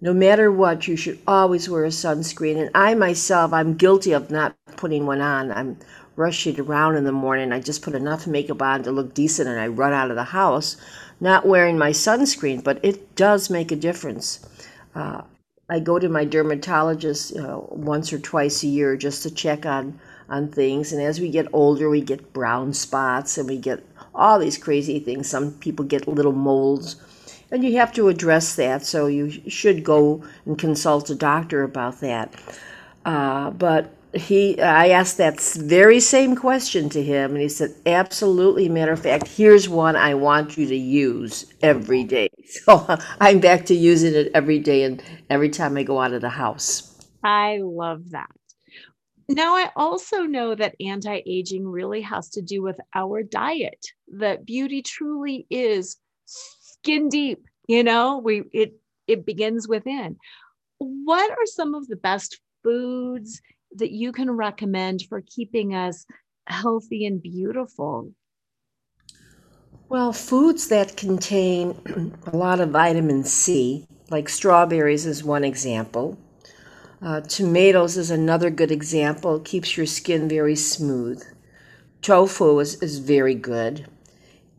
[0.00, 2.60] No matter what, you should always wear a sunscreen.
[2.60, 5.50] And I myself, I'm guilty of not putting one on.
[5.50, 5.78] I'm
[6.18, 7.52] rushing around in the morning.
[7.52, 10.24] I just put enough makeup on to look decent and I run out of the
[10.24, 10.76] house,
[11.20, 14.40] not wearing my sunscreen, but it does make a difference.
[14.96, 15.22] Uh,
[15.70, 20.00] I go to my dermatologist uh, once or twice a year just to check on,
[20.28, 20.92] on things.
[20.92, 24.98] And as we get older, we get brown spots and we get all these crazy
[24.98, 25.30] things.
[25.30, 26.96] Some people get little molds.
[27.50, 32.00] And you have to address that, so you should go and consult a doctor about
[32.00, 32.34] that.
[33.06, 38.68] Uh, but he i asked that very same question to him and he said absolutely.
[38.68, 42.28] Matter of fact here's one i want you to use every day.
[42.48, 46.22] So i'm back to using it every day and every time i go out of
[46.22, 47.06] the house.
[47.22, 48.30] I love that.
[49.28, 53.84] Now i also know that anti-aging really has to do with our diet
[54.16, 58.18] that beauty truly is skin deep you know?
[58.18, 58.72] We it
[59.06, 60.16] it begins within.
[60.78, 63.40] What are some of the best foods
[63.76, 66.06] that you can recommend for keeping us
[66.46, 68.12] healthy and beautiful?
[69.88, 76.18] Well, foods that contain a lot of vitamin C, like strawberries, is one example.
[77.00, 79.40] Uh, tomatoes is another good example.
[79.40, 81.22] Keeps your skin very smooth.
[82.02, 83.86] Tofu is, is very good.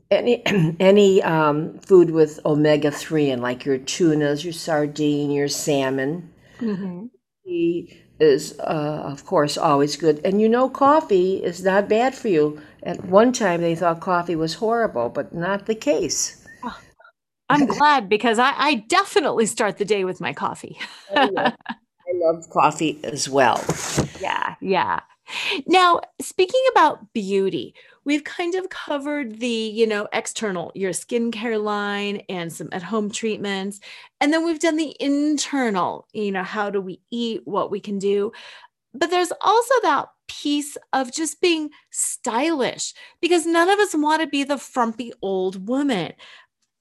[0.10, 0.44] Any
[0.80, 6.34] any um, food with omega three in, like your tunas, your sardine, your salmon.
[6.60, 7.06] Mm-hmm.
[7.46, 7.90] The
[8.20, 10.22] is, uh, of course, always good.
[10.26, 12.62] And you know, coffee is not bad for you.
[12.84, 16.36] At one time, they thought coffee was horrible, but not the case.
[17.50, 20.78] I'm glad because I, I definitely start the day with my coffee.
[21.16, 21.56] Oh, yeah.
[21.68, 23.64] I love coffee as well.
[24.22, 25.00] Yeah, yeah.
[25.68, 27.74] Now, speaking about beauty,
[28.10, 33.12] we've kind of covered the, you know, external, your skincare line and some at home
[33.12, 33.80] treatments.
[34.20, 38.00] And then we've done the internal, you know, how do we eat, what we can
[38.00, 38.32] do.
[38.96, 44.28] But there's also that piece of just being stylish because none of us want to
[44.28, 46.14] be the frumpy old woman.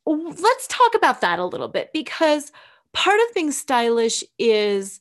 [0.06, 2.52] Let's talk about that a little bit because
[2.94, 4.98] part of being stylish is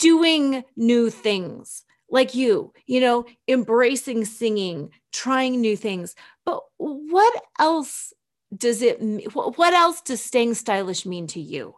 [0.00, 6.14] doing new things like you, you know, embracing singing, trying new things.
[6.44, 8.12] But what else
[8.56, 8.98] does it,
[9.34, 11.74] what else does staying stylish mean to you?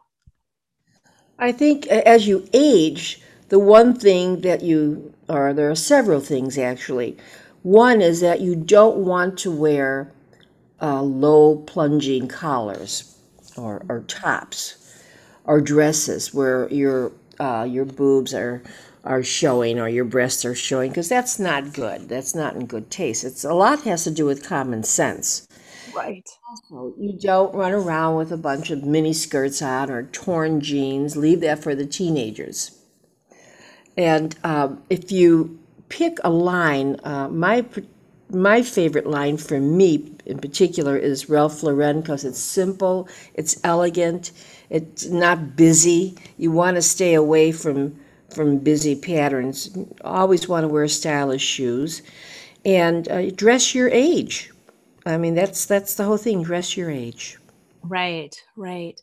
[1.39, 6.59] I think as you age, the one thing that you, or there are several things
[6.59, 7.17] actually.
[7.63, 10.13] One is that you don't want to wear
[10.83, 13.17] uh, low plunging collars
[13.57, 14.77] or, or tops
[15.45, 18.63] or dresses where your uh, your boobs are
[19.05, 22.09] are showing or your breasts are showing because that's not good.
[22.09, 23.23] That's not in good taste.
[23.23, 25.47] It's a lot has to do with common sense.
[25.95, 26.29] Right.
[26.49, 31.17] Also, you don't run around with a bunch of mini skirts on or torn jeans.
[31.17, 32.81] Leave that for the teenagers.
[33.97, 37.65] And um, if you pick a line, uh, my
[38.31, 44.33] my favorite line for me in particular is Ralph Lauren because it's simple, it's elegant,
[44.71, 46.17] it's not busy.
[46.39, 48.01] You want to stay away from
[48.35, 49.77] from busy patterns.
[50.03, 52.03] Always want to wear stylish shoes,
[52.65, 54.51] and uh, dress your age.
[55.07, 56.43] I mean, that's that's the whole thing.
[56.43, 57.39] Dress your age.
[57.83, 59.01] Right, right.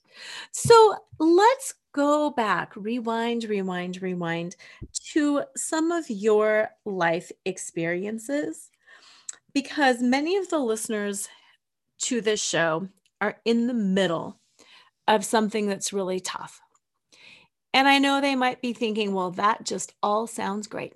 [0.52, 4.56] So let's go back, rewind, rewind, rewind
[5.12, 8.70] to some of your life experiences,
[9.54, 11.28] because many of the listeners
[12.00, 12.88] to this show
[13.20, 14.40] are in the middle
[15.08, 16.60] of something that's really tough.
[17.74, 20.94] And I know they might be thinking, well, that just all sounds great.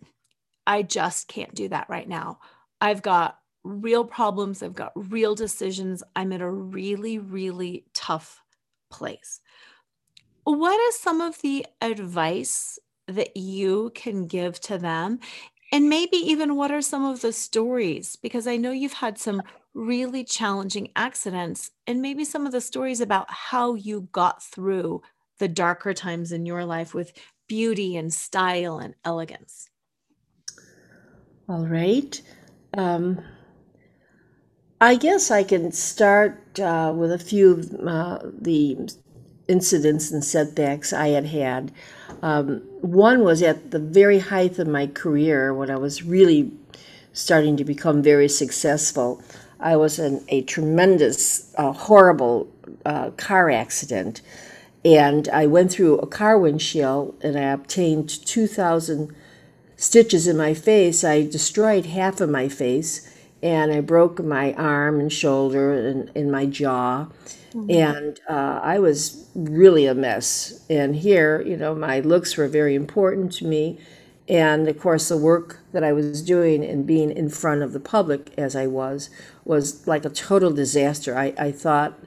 [0.68, 2.40] I just can't do that right now.
[2.82, 6.04] I've got real problems, I've got real decisions.
[6.16, 8.44] I'm in a really, really tough
[8.92, 9.40] place.
[10.44, 15.20] What is some of the advice that you can give to them?
[15.72, 18.16] And maybe even what are some of the stories?
[18.16, 19.42] Because I know you've had some
[19.74, 25.02] really challenging accidents, and maybe some of the stories about how you got through
[25.40, 27.12] the darker times in your life with
[27.48, 29.70] beauty and style and elegance?
[31.48, 32.22] All right.
[32.76, 33.22] Um,
[34.82, 38.78] I guess I can start uh, with a few of uh, the
[39.48, 41.72] incidents and setbacks I had had.
[42.22, 46.52] Um, one was at the very height of my career when I was really
[47.14, 49.22] starting to become very successful.
[49.60, 52.52] I was in a tremendous, uh, horrible
[52.86, 54.22] uh, car accident
[54.86, 59.14] and I went through a car windshield and I obtained 2,000
[59.76, 61.04] stitches in my face.
[61.04, 63.12] I destroyed half of my face
[63.42, 67.08] and I broke my arm and shoulder and in my jaw.
[67.54, 67.72] Mm-hmm.
[67.72, 70.64] And uh, I was really a mess.
[70.70, 73.80] And here, you know, my looks were very important to me.
[74.28, 77.80] And of course, the work that I was doing and being in front of the
[77.80, 79.10] public as I was
[79.46, 81.18] was like a total disaster.
[81.18, 82.00] I, I thought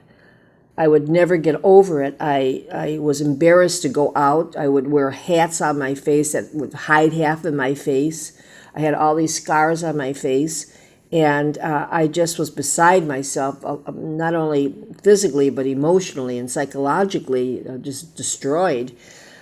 [0.79, 2.15] I would never get over it.
[2.21, 4.55] I, I was embarrassed to go out.
[4.57, 8.41] I would wear hats on my face that would hide half of my face.
[8.73, 10.75] I had all these scars on my face.
[11.11, 16.49] And uh, I just was beside myself, uh, um, not only physically, but emotionally and
[16.49, 18.95] psychologically, uh, just destroyed.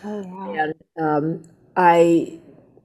[0.03, 0.53] Oh, wow.
[0.53, 1.43] And um,
[1.75, 2.39] I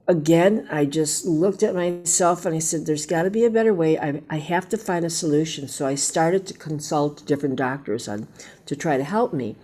[0.07, 3.73] again, I just looked at myself and I said, there's got to be a better
[3.73, 3.97] way.
[3.97, 5.67] I, I have to find a solution.
[5.67, 8.27] So I started to consult different doctors on
[8.65, 9.55] to try to help me.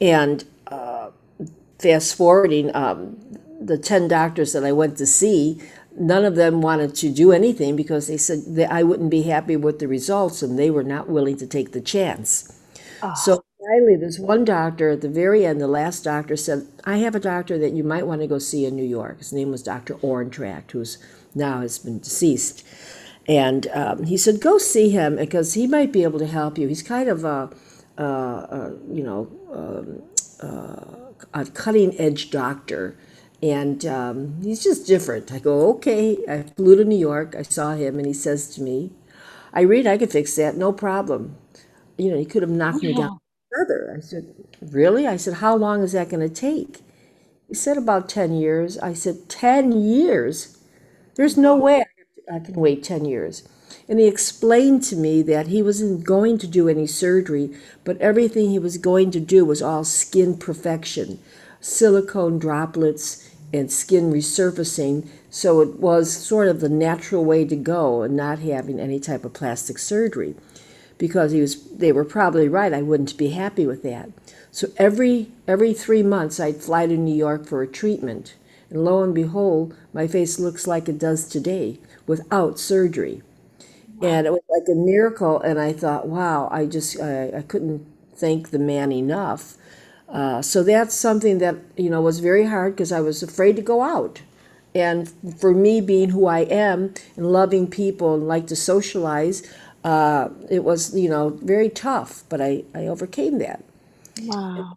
[0.00, 1.10] And uh,
[1.78, 3.16] fast forwarding, um,
[3.60, 5.60] the 10 doctors that I went to see,
[5.96, 9.56] none of them wanted to do anything because they said that I wouldn't be happy
[9.56, 12.60] with the results and they were not willing to take the chance.
[13.02, 13.14] Oh.
[13.14, 17.14] So finally, this one doctor at the very end, the last doctor said, I have
[17.14, 19.18] a doctor that you might want to go see in New York.
[19.18, 19.94] His name was Dr.
[19.96, 20.98] Orentreich, who's
[21.34, 22.64] now has been deceased.
[23.26, 26.68] And um, he said, go see him because he might be able to help you.
[26.68, 27.50] He's kind of a,
[27.96, 30.02] a, a you know, um,
[30.40, 32.96] uh, a cutting edge doctor.
[33.42, 35.32] And um, he's just different.
[35.32, 36.18] I go, okay.
[36.28, 37.34] I flew to New York.
[37.36, 38.92] I saw him, and he says to me,
[39.54, 41.36] Irene, I could fix that, no problem.
[41.96, 43.20] You know, he could have knocked me down
[43.56, 45.06] I said, Really?
[45.06, 46.80] I said, How long is that going to take?
[47.48, 48.78] He said, About 10 years.
[48.78, 50.58] I said, 10 years?
[51.14, 51.84] There's no way
[52.32, 53.48] I can wait 10 years.
[53.88, 58.50] And he explained to me that he wasn't going to do any surgery, but everything
[58.50, 61.18] he was going to do was all skin perfection,
[61.60, 65.06] silicone droplets, and skin resurfacing.
[65.30, 69.24] So it was sort of the natural way to go and not having any type
[69.24, 70.34] of plastic surgery
[70.98, 74.10] because he was they were probably right I wouldn't be happy with that.
[74.50, 78.34] So every every 3 months I'd fly to New York for a treatment.
[78.70, 83.22] And lo and behold, my face looks like it does today without surgery.
[84.02, 87.86] And it was like a miracle and I thought, wow, I just I, I couldn't
[88.14, 89.56] thank the man enough.
[90.08, 93.62] Uh, so that's something that you know was very hard because I was afraid to
[93.62, 94.22] go out.
[94.74, 95.08] And
[95.38, 99.42] for me, being who I am and loving people and like to socialize,
[99.84, 102.24] uh, it was you know very tough.
[102.28, 103.64] But I I overcame that.
[104.22, 104.76] Wow.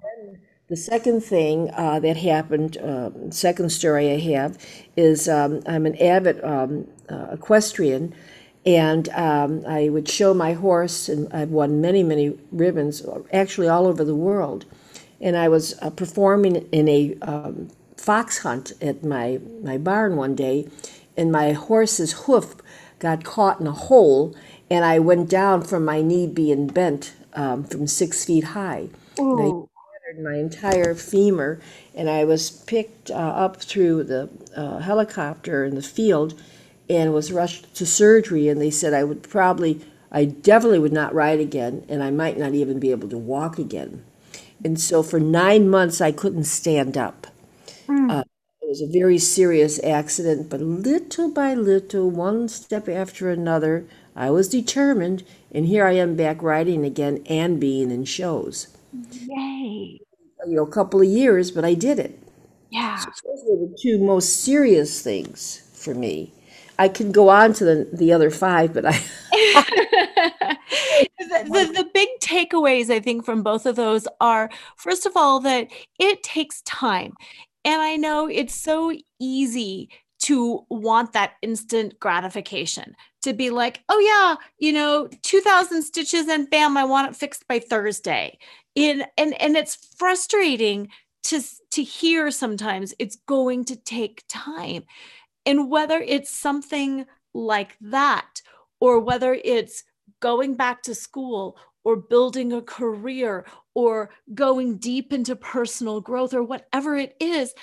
[0.70, 4.58] The second thing uh, that happened, uh, second story I have,
[4.98, 8.14] is um, I'm an avid um, uh, equestrian,
[8.66, 13.88] and um, I would show my horse, and I've won many, many ribbons, actually all
[13.88, 14.66] over the world.
[15.22, 20.36] And I was uh, performing in a um, fox hunt at my, my barn one
[20.36, 20.68] day,
[21.16, 22.58] and my horse's hoof
[23.00, 24.36] got caught in a hole,
[24.70, 28.90] and I went down from my knee being bent um, from six feet high.
[29.32, 29.70] And I Ooh.
[30.06, 31.60] shattered my entire femur,
[31.96, 36.40] and I was picked uh, up through the uh, helicopter in the field
[36.90, 38.48] and was rushed to surgery.
[38.48, 42.38] And they said I would probably, I definitely would not ride again, and I might
[42.38, 44.04] not even be able to walk again.
[44.64, 47.28] And so for nine months, I couldn't stand up.
[48.10, 48.24] Uh,
[48.62, 53.86] it was a very serious accident, but little by little, one step after another,
[54.18, 58.76] I was determined, and here I am back riding again and being in shows.
[59.12, 60.02] Yay.
[60.46, 62.20] You know, a couple of years, but I did it.
[62.72, 63.04] Yeah.
[63.06, 66.34] Those were the two most serious things for me.
[66.80, 68.92] I can go on to the, the other five, but I,
[71.20, 75.40] the, the, the big takeaways I think from both of those are first of all
[75.42, 75.68] that
[76.00, 77.14] it takes time.
[77.66, 79.90] And I know it's so easy
[80.20, 86.50] to want that instant gratification to be like, oh yeah, you know, 2000 stitches and
[86.50, 88.38] bam, I want it fixed by Thursday.
[88.76, 90.90] In and and it's frustrating
[91.24, 91.42] to
[91.72, 94.84] to hear sometimes it's going to take time.
[95.46, 98.42] And whether it's something like that
[98.80, 99.84] or whether it's
[100.20, 106.44] going back to school or building a career or going deep into personal growth or
[106.44, 107.54] whatever it is,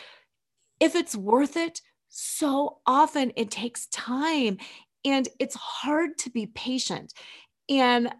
[0.80, 4.58] if it's worth it, so often it takes time
[5.04, 7.12] and it's hard to be patient.
[7.68, 8.12] And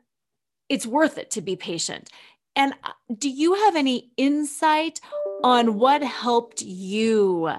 [0.68, 2.11] it's worth it to be patient.
[2.57, 5.01] And uh, do you have any insight
[5.43, 7.51] on what helped you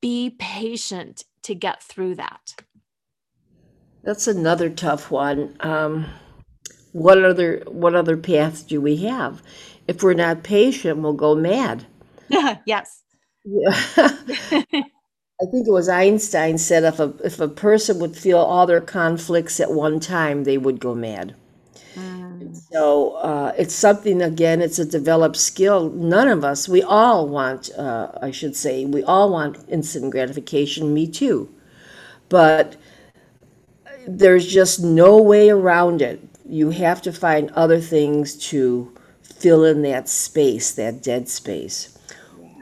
[0.00, 2.54] be patient to get through that?
[4.06, 5.54] that's another tough one.
[5.60, 6.06] Um,
[6.92, 9.42] what other what other paths do we have?
[9.86, 11.84] If we're not patient, we'll go mad.
[12.64, 13.02] yes.
[13.44, 14.08] Yeah.
[15.40, 18.82] I think it was Einstein said if a if a person would feel all their
[18.82, 21.34] conflicts at one time, they would go mad.
[22.70, 24.60] So uh, it's something again.
[24.60, 25.90] It's a developed skill.
[25.90, 27.70] None of us, we all want.
[27.76, 30.92] Uh, I should say, we all want instant gratification.
[30.94, 31.48] Me too,
[32.28, 32.76] but
[34.06, 36.20] there's just no way around it.
[36.48, 41.96] You have to find other things to fill in that space, that dead space.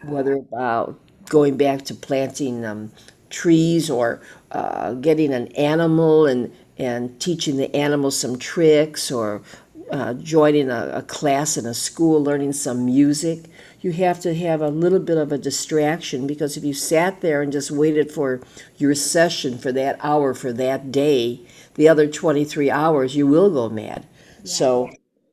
[0.03, 0.99] Whether about
[1.35, 2.93] going back to planting um,
[3.29, 4.21] trees or
[4.53, 9.43] uh, getting an animal and, and teaching the animal some tricks or
[9.91, 13.47] uh, joining a, a class in a school, learning some music.
[13.81, 17.43] You have to have a little bit of a distraction because if you sat there
[17.43, 18.41] and just waited for
[18.77, 21.41] your session for that hour for that day,
[21.75, 24.07] the other 23 hours, you will go mad.
[24.45, 24.89] So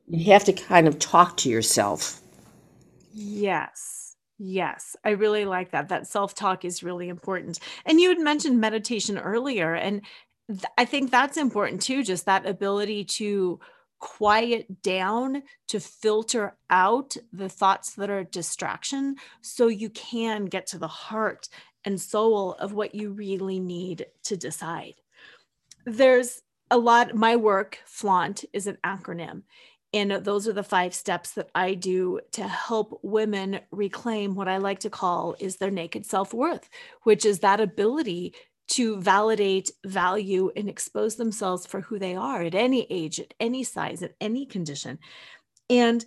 [0.08, 2.20] you have to kind of talk to yourself.
[3.12, 4.01] Yes.
[4.44, 4.96] Yes.
[5.04, 5.88] I really like that.
[5.90, 7.60] That self talk is really important.
[7.86, 9.72] And you had mentioned meditation earlier.
[9.74, 10.02] And
[10.48, 13.60] th- I think that's important too, just that ability to
[14.00, 20.78] quiet down, to filter out the thoughts that are distraction so you can get to
[20.78, 21.48] the heart
[21.84, 24.94] and soul of what you really need to decide.
[25.86, 29.42] There's a lot, my work, Flaunt, is an acronym.
[29.94, 34.56] And those are the five steps that I do to help women reclaim what I
[34.56, 36.68] like to call is their naked self-worth,
[37.02, 38.34] which is that ability
[38.68, 43.62] to validate, value, and expose themselves for who they are at any age, at any
[43.64, 44.98] size, at any condition.
[45.68, 46.02] And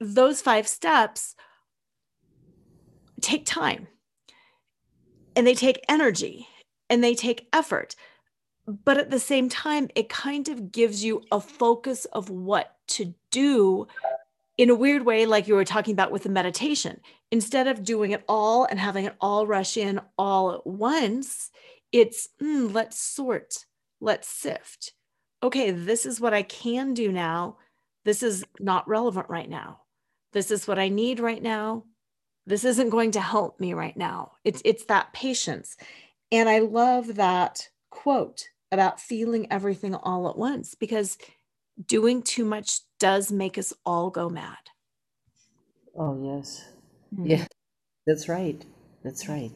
[0.00, 1.34] those five steps
[3.22, 3.88] take time
[5.34, 6.46] and they take energy
[6.90, 7.94] and they take effort.
[8.68, 13.14] but at the same time, it kind of gives you a focus of what to
[13.30, 13.86] do
[14.58, 17.00] in a weird way, like you were talking about with the meditation.
[17.30, 21.50] Instead of doing it all and having it all rush in all at once,
[21.92, 23.66] it's mm, let's sort,
[24.00, 24.92] let's sift.
[25.42, 27.58] Okay, this is what I can do now.
[28.04, 29.82] This is not relevant right now.
[30.32, 31.84] This is what I need right now.
[32.46, 34.32] This isn't going to help me right now.
[34.44, 35.76] It's it's that patience.
[36.32, 41.16] And I love that quote about feeling everything all at once because
[41.86, 44.58] doing too much does make us all go mad.
[45.96, 46.64] Oh, yes.
[47.14, 47.26] Mm-hmm.
[47.26, 47.46] Yeah,
[48.06, 48.64] that's right.
[49.04, 49.52] That's right.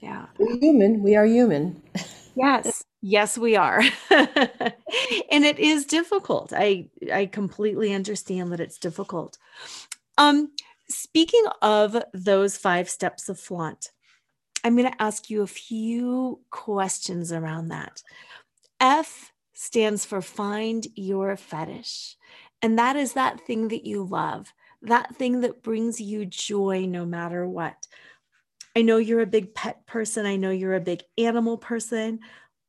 [0.00, 0.26] Yeah.
[0.38, 1.02] We're human.
[1.02, 1.82] We are human.
[2.34, 2.84] yes.
[3.00, 3.80] Yes, we are.
[4.10, 6.52] and it is difficult.
[6.54, 9.38] I I completely understand that it's difficult.
[10.18, 10.50] Um
[10.88, 13.90] speaking of those five steps of flaunt,
[14.64, 18.02] I'm going to ask you a few questions around that.
[18.78, 19.31] F
[19.62, 22.16] stands for find your fetish.
[22.60, 24.52] And that is that thing that you love,
[24.82, 27.86] that thing that brings you joy no matter what.
[28.74, 30.26] I know you're a big pet person.
[30.26, 32.18] I know you're a big animal person,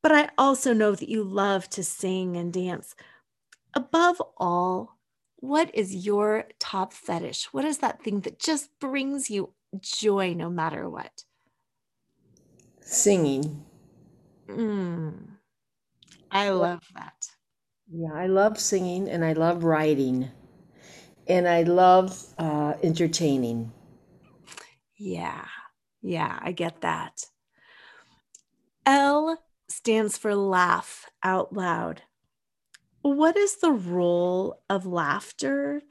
[0.03, 2.93] but I also know that you love to sing and dance.
[3.73, 4.99] Above all,
[5.37, 7.45] what is your top fetish?
[7.53, 11.23] What is that thing that just brings you joy no matter what?
[12.81, 13.65] Singing.
[14.47, 15.32] Mm,
[16.33, 17.15] I love that.
[17.89, 20.29] Yeah, I love singing and I love writing
[21.27, 23.71] and I love uh, entertaining.
[24.97, 25.47] Yeah,
[26.01, 27.25] yeah, I get that.
[28.85, 32.03] L stands for laugh out loud.
[33.03, 35.83] What is the role of laughter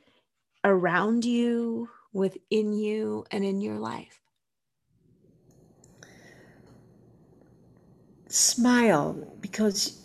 [0.64, 4.20] around you, within you, and in your life?
[8.28, 10.01] Smile because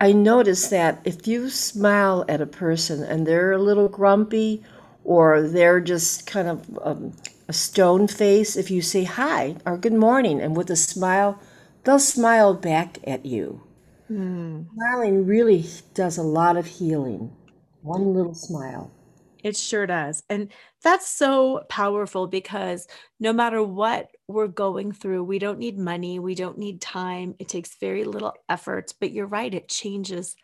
[0.00, 4.62] I notice that if you smile at a person and they're a little grumpy
[5.04, 7.12] or they're just kind of um,
[7.48, 11.40] a stone face, if you say hi or good morning and with a smile,
[11.84, 13.62] they'll smile back at you.
[14.10, 14.66] Mm.
[14.74, 17.32] Smiling really does a lot of healing.
[17.82, 18.92] One little smile.
[19.46, 20.24] It sure does.
[20.28, 20.50] And
[20.82, 22.88] that's so powerful because
[23.20, 27.36] no matter what we're going through, we don't need money, we don't need time.
[27.38, 30.34] It takes very little effort, but you're right, it changes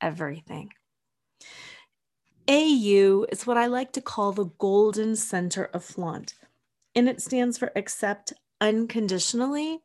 [0.00, 0.70] everything.
[2.48, 6.34] AU is what I like to call the golden center of flaunt,
[6.94, 9.80] and it stands for accept unconditionally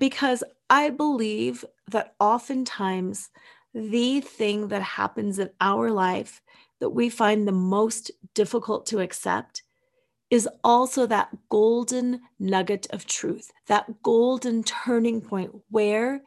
[0.00, 3.30] because I believe that oftentimes
[3.72, 6.42] the thing that happens in our life
[6.82, 9.62] that we find the most difficult to accept
[10.30, 16.22] is also that golden nugget of truth, that golden turning point where,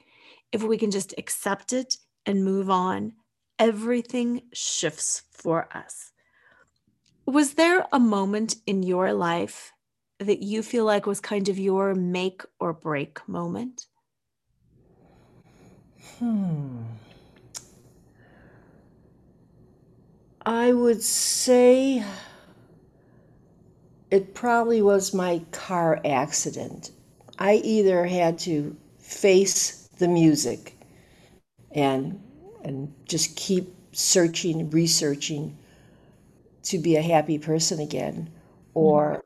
[0.54, 3.12] if we can just accept it and move on,
[3.60, 6.14] everything shifts for us.
[7.26, 9.74] Was there a moment in your life
[10.20, 13.88] that you feel like was kind of your make or break moment?
[16.18, 16.84] Hmm.
[20.46, 22.04] I would say
[24.12, 26.92] it probably was my car accident.
[27.38, 30.78] I either had to face the music
[31.72, 32.22] and
[32.64, 35.58] and just keep searching, researching
[36.64, 38.30] to be a happy person again,
[38.74, 39.24] or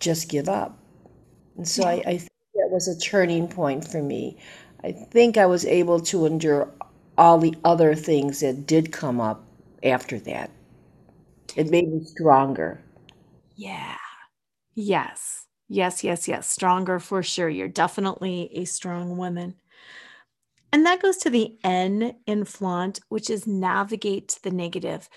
[0.00, 0.78] just give up.
[1.56, 4.38] And so I, I think that was a turning point for me.
[4.84, 6.70] I think I was able to endure
[7.18, 9.45] all the other things that did come up
[9.82, 10.50] after that.
[11.56, 12.80] It made me stronger.
[13.54, 13.96] Yeah.
[14.74, 15.46] Yes.
[15.68, 16.48] Yes, yes, yes.
[16.48, 17.48] Stronger for sure.
[17.48, 19.54] You're definitely a strong woman.
[20.72, 25.08] And that goes to the N in flaunt, which is navigate the negative.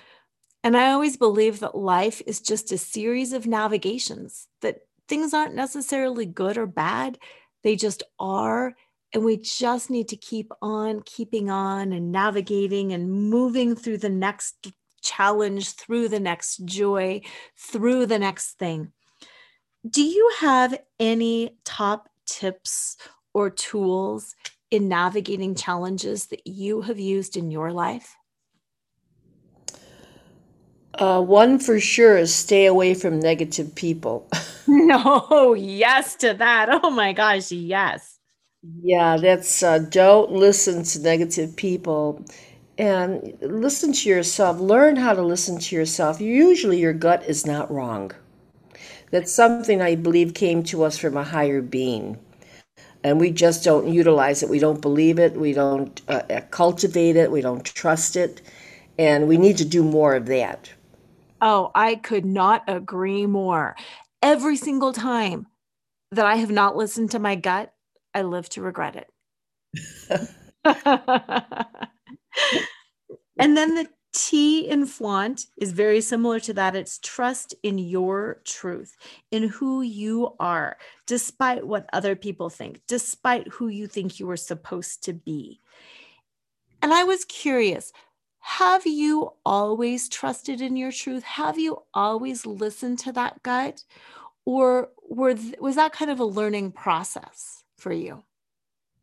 [0.63, 5.55] And I always believe that life is just a series of navigations, that things aren't
[5.55, 7.17] necessarily good or bad,
[7.63, 8.75] they just are.
[9.13, 14.09] And we just need to keep on keeping on and navigating and moving through the
[14.09, 17.21] next challenge, through the next joy,
[17.57, 18.91] through the next thing.
[19.89, 22.97] Do you have any top tips
[23.33, 24.35] or tools
[24.69, 28.15] in navigating challenges that you have used in your life?
[30.93, 34.29] Uh, one for sure is stay away from negative people.
[34.67, 36.67] no, yes to that.
[36.83, 38.18] Oh my gosh, yes.
[38.63, 42.23] Yeah, that's uh, don't listen to negative people
[42.77, 44.59] and listen to yourself.
[44.59, 46.21] Learn how to listen to yourself.
[46.21, 48.11] Usually, your gut is not wrong.
[49.11, 52.19] That's something I believe came to us from a higher being.
[53.03, 54.49] and we just don't utilize it.
[54.49, 55.33] We don't believe it.
[55.33, 57.31] We don't uh, uh, cultivate it.
[57.31, 58.41] We don't trust it.
[58.99, 60.71] And we need to do more of that.
[61.41, 63.75] Oh, I could not agree more.
[64.21, 65.47] Every single time
[66.11, 67.73] that I have not listened to my gut,
[68.13, 69.09] I live to regret it.
[73.37, 76.75] and then the T in flaunt is very similar to that.
[76.75, 78.95] It's trust in your truth,
[79.31, 84.37] in who you are, despite what other people think, despite who you think you were
[84.37, 85.61] supposed to be.
[86.81, 87.91] And I was curious
[88.41, 91.23] have you always trusted in your truth?
[91.23, 93.83] Have you always listened to that gut?
[94.45, 98.23] Or were th- was that kind of a learning process for you?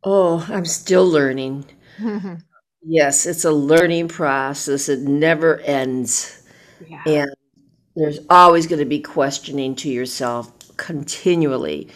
[0.03, 1.65] Oh, I'm still learning.
[2.89, 4.87] Yes, it's a learning process.
[4.87, 6.41] It never ends.
[6.87, 7.01] Yeah.
[7.05, 7.29] And
[7.95, 11.89] there's always going to be questioning to yourself continually.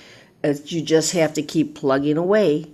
[0.43, 2.71] As you just have to keep plugging away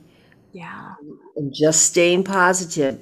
[0.53, 0.95] Yeah.
[1.35, 2.99] and just staying positive.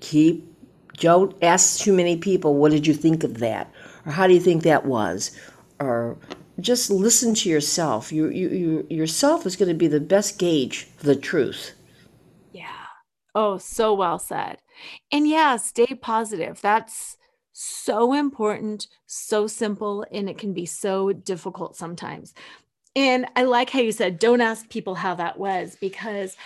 [0.00, 0.46] Keep
[0.94, 3.72] don't ask too many people, what did you think of that?
[4.06, 5.32] Or how do you think that was?
[5.80, 6.16] Or
[6.60, 8.12] just listen to yourself.
[8.12, 11.72] You, you, you yourself is going to be the best gauge for the truth.
[12.52, 12.86] Yeah.
[13.34, 14.58] Oh, so well said.
[15.10, 16.60] And yeah, stay positive.
[16.60, 17.16] That's
[17.52, 22.34] so important, so simple, and it can be so difficult sometimes.
[22.96, 26.36] And I like how you said, don't ask people how that was, because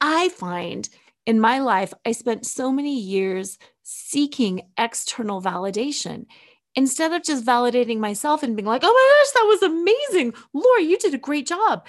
[0.00, 0.88] I find
[1.26, 6.26] in my life, I spent so many years seeking external validation
[6.74, 10.34] instead of just validating myself and being like, oh my gosh, that was amazing.
[10.52, 11.86] Laura, you did a great job.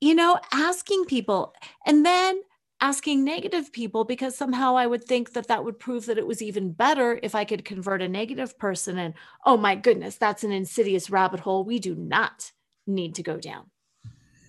[0.00, 1.54] You know, asking people
[1.86, 2.40] and then
[2.80, 6.42] asking negative people because somehow I would think that that would prove that it was
[6.42, 8.98] even better if I could convert a negative person.
[8.98, 9.14] And
[9.46, 12.52] oh my goodness, that's an insidious rabbit hole we do not
[12.86, 13.70] need to go down.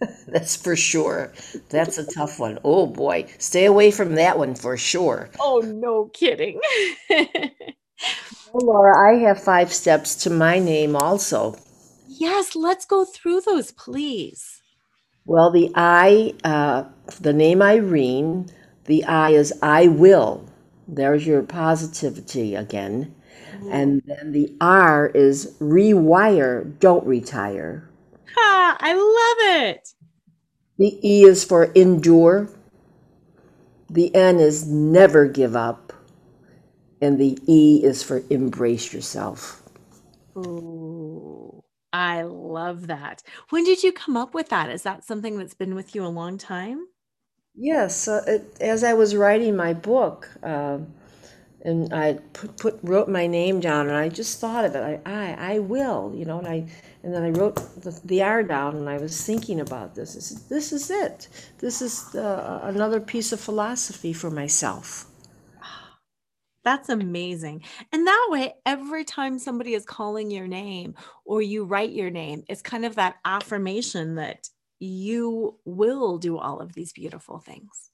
[0.27, 1.31] That's for sure.
[1.69, 2.59] That's a tough one.
[2.65, 5.29] Oh boy, stay away from that one for sure.
[5.39, 6.59] Oh, no kidding.
[8.53, 11.55] Well, Laura, I have five steps to my name also.
[12.07, 14.61] yes, let's go through those, please.
[15.25, 16.85] Well, the I, uh,
[17.21, 18.47] the name Irene,
[18.85, 20.45] the I is I will.
[20.87, 23.15] There's your positivity again.
[23.71, 27.89] And then the R is rewire, don't retire.
[28.35, 29.89] Ha, I love it.
[30.77, 32.49] The E is for endure.
[33.89, 35.93] The N is never give up.
[37.01, 39.61] And the E is for embrace yourself.
[40.37, 43.23] Ooh, I love that.
[43.49, 44.69] When did you come up with that?
[44.69, 46.87] Is that something that's been with you a long time?
[47.55, 50.79] Yes, uh, it, as I was writing my book, uh,
[51.63, 55.01] and I put, put wrote my name down, and I just thought of it.
[55.05, 56.67] I, I, I will, you know, and I,
[57.03, 60.15] and then I wrote the, the R down, and I was thinking about this.
[60.15, 61.29] This is, this is it.
[61.59, 65.07] This is uh, another piece of philosophy for myself.
[66.65, 67.63] That's amazing.
[67.93, 72.43] And that way, every time somebody is calling your name or you write your name,
[72.49, 74.49] it's kind of that affirmation that
[74.79, 77.91] you will do all of these beautiful things.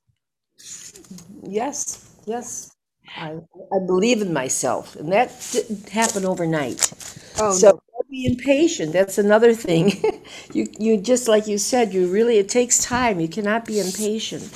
[1.44, 2.74] Yes, yes.
[3.18, 3.40] I,
[3.74, 6.94] I believe in myself, and that didn't happen overnight.
[7.38, 8.94] Oh, So don't be impatient.
[8.94, 9.92] That's another thing.
[10.54, 13.20] you you just like you said, you really it takes time.
[13.20, 14.50] You cannot be impatient.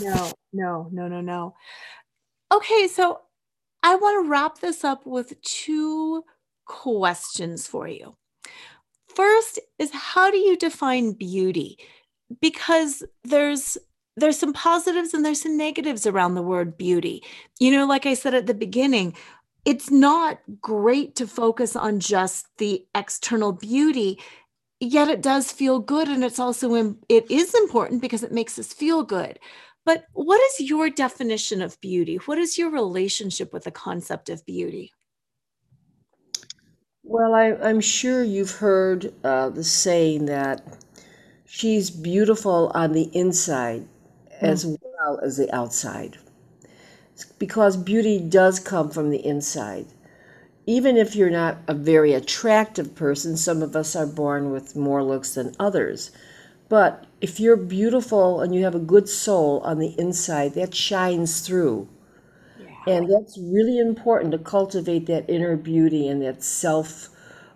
[0.00, 1.54] no, no, no, no, no.
[2.52, 3.20] Okay, so
[3.82, 6.24] I want to wrap this up with two
[6.66, 8.14] questions for you.
[9.14, 11.78] First is how do you define beauty?
[12.40, 13.76] Because there's
[14.16, 17.22] there's some positives and there's some negatives around the word beauty.
[17.58, 19.14] You know, like I said at the beginning,
[19.64, 24.18] it's not great to focus on just the external beauty,
[24.80, 28.72] yet it does feel good and it's also it is important because it makes us
[28.72, 29.38] feel good.
[29.84, 32.16] But what is your definition of beauty?
[32.16, 34.92] What is your relationship with the concept of beauty?
[37.02, 40.62] Well, I, I'm sure you've heard uh, the saying that
[41.44, 43.88] she's beautiful on the inside
[44.40, 46.18] as well as the outside.
[47.38, 49.86] Because beauty does come from the inside.
[50.66, 55.02] Even if you're not a very attractive person, some of us are born with more
[55.02, 56.12] looks than others.
[56.68, 61.40] But if you're beautiful and you have a good soul on the inside, that shines
[61.40, 61.88] through.
[62.86, 67.08] And that's really important to cultivate that inner beauty and that self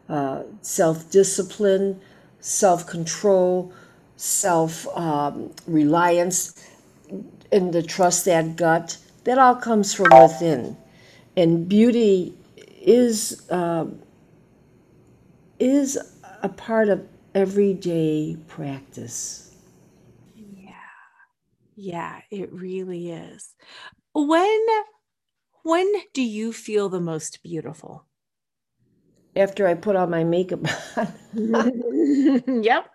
[0.09, 2.01] uh, self discipline,
[2.41, 3.73] self control,
[4.17, 6.55] self um, reliance,
[7.53, 8.99] and to trust that gut.
[9.25, 10.77] That all comes from within.
[11.37, 12.35] And beauty
[12.83, 13.87] is uh,
[15.59, 15.99] is
[16.43, 19.46] a part of everyday practice.
[21.77, 22.23] Yeah.
[22.31, 23.55] It really is.
[24.15, 24.67] When
[25.65, 28.07] when do you feel the most beautiful?
[29.37, 30.61] After I put on my makeup
[30.97, 31.13] on.
[32.63, 32.87] yep.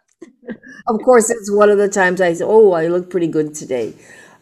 [0.88, 3.94] Of course, it's one of the times I say, "Oh, I look pretty good today."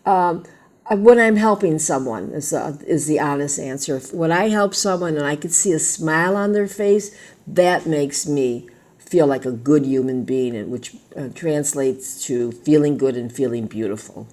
[0.06, 0.44] Um,
[0.90, 4.00] when I'm helping someone is, uh, is the honest answer.
[4.14, 7.16] When I help someone and I can see a smile on their face,
[7.46, 8.68] that makes me
[9.10, 14.28] feel like a good human being, which uh, translates to feeling good and feeling beautiful.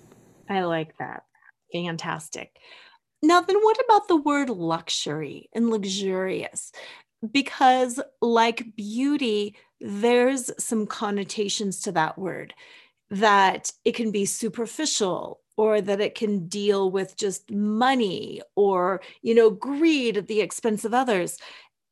[0.49, 1.25] I like that.
[1.73, 2.57] Fantastic.
[3.23, 6.73] Now, then, what about the word luxury and luxurious?
[7.33, 12.55] Because, like beauty, there's some connotations to that word
[13.11, 19.35] that it can be superficial or that it can deal with just money or you
[19.35, 21.39] know greed at the expense of others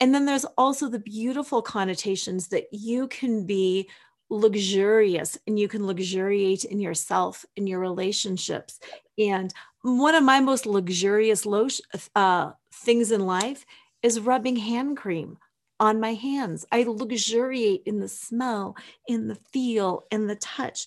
[0.01, 3.88] and then there's also the beautiful connotations that you can be
[4.30, 8.80] luxurious and you can luxuriate in yourself in your relationships.
[9.18, 11.68] And one of my most luxurious lo-
[12.14, 13.64] uh, things in life
[14.03, 15.38] is rubbing hand cream
[15.78, 16.64] on my hands.
[16.72, 18.76] I luxuriate in the smell
[19.09, 20.86] in the feel in the touch.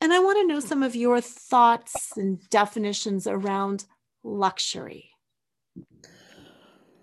[0.00, 3.86] And I want to know some of your thoughts and definitions around
[4.22, 5.10] luxury.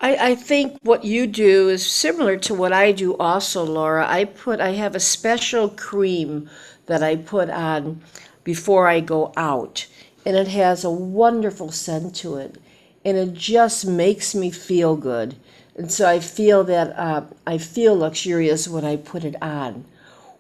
[0.04, 4.06] I, I think what you do is similar to what I do also, Laura.
[4.06, 6.49] I put I have a special cream
[6.88, 8.01] that I put on
[8.43, 9.88] before I go out.
[10.26, 12.58] And it has a wonderful scent to it.
[13.06, 15.38] And it just makes me feel good.
[15.78, 19.86] And so I feel that uh, I feel luxurious when I put it on.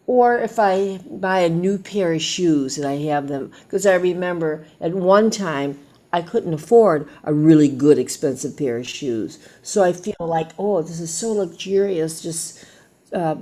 [0.05, 3.95] Or if I buy a new pair of shoes and I have them, because I
[3.95, 5.79] remember at one time
[6.13, 9.39] I couldn't afford a really good expensive pair of shoes.
[9.63, 12.63] So I feel like, oh, this is so luxurious just
[13.11, 13.35] uh,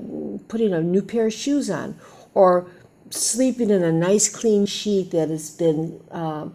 [0.47, 1.99] putting a new pair of shoes on.
[2.33, 2.71] Or
[3.09, 6.47] sleeping in a nice clean sheet that has been uh,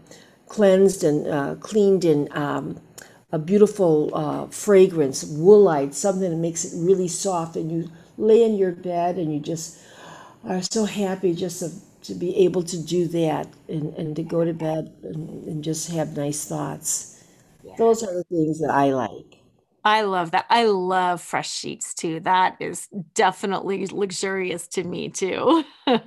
[0.49, 2.81] cleansed and uh, cleaned in um,
[3.31, 7.57] a beautiful uh, fragrance, woolite, something that makes it really soft.
[7.57, 9.79] And you lay in your bed and you just
[10.45, 11.71] are so happy just to,
[12.07, 15.91] to be able to do that and, and to go to bed and, and just
[15.91, 17.25] have nice thoughts.
[17.79, 19.39] Those are the things that I like.
[19.85, 20.47] I love that.
[20.51, 22.21] I love fresh sheets too.
[22.21, 25.65] That is definitely luxurious to me too.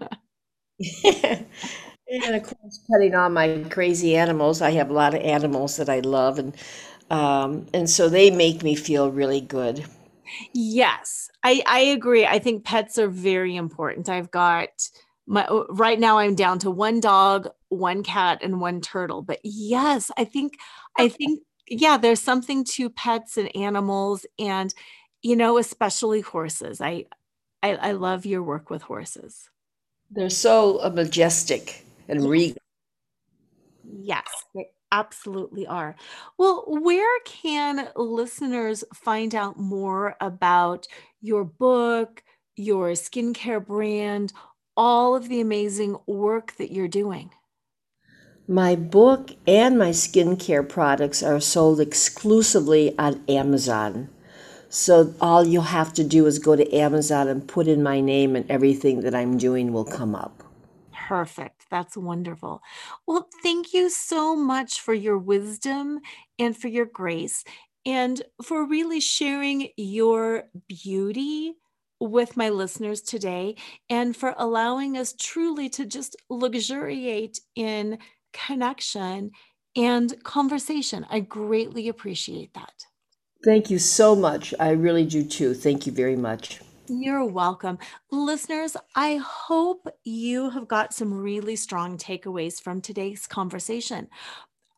[1.04, 4.62] and of course, petting on my crazy animals.
[4.62, 6.56] I have a lot of animals that I love, and
[7.10, 9.86] um, and so they make me feel really good.
[10.54, 12.26] Yes, I, I agree.
[12.26, 14.10] I think pets are very important.
[14.10, 14.70] I've got
[15.30, 19.22] my uh, right now I'm down to one dog, one cat, and one turtle.
[19.22, 20.56] But yes, I think
[20.98, 24.74] I think yeah, there's something to pets and animals, and
[25.22, 26.82] you know, especially horses.
[26.82, 27.06] I
[27.62, 29.50] I, I love your work with horses.
[30.10, 32.58] They're so uh, majestic and regal.
[33.84, 35.96] Yes, they absolutely are.
[36.40, 40.88] Well, where can listeners find out more about
[41.22, 42.24] your book,
[42.56, 44.34] your skincare brand,
[44.80, 47.32] all of the amazing work that you're doing?
[48.48, 54.10] My book and my skincare products are sold exclusively on Amazon.
[54.70, 58.38] So all you'll have to do is go to Amazon and put in my name,
[58.38, 60.44] and everything that I'm doing will come up.
[60.94, 61.66] Perfect.
[61.70, 62.62] That's wonderful.
[63.06, 66.00] Well, thank you so much for your wisdom
[66.40, 67.44] and for your grace
[67.86, 71.56] and for really sharing your beauty
[72.00, 73.56] with my listeners today
[73.90, 77.98] and for allowing us truly to just luxuriate in
[78.34, 79.32] connection
[79.76, 81.06] and conversation.
[81.10, 82.86] I greatly appreciate that.
[83.44, 84.54] Thank you so much.
[84.60, 85.54] I really do too.
[85.54, 86.60] Thank you very much.
[86.92, 87.78] You're welcome.
[88.12, 94.08] Listeners, I hope you have got some really strong takeaways from today's conversation.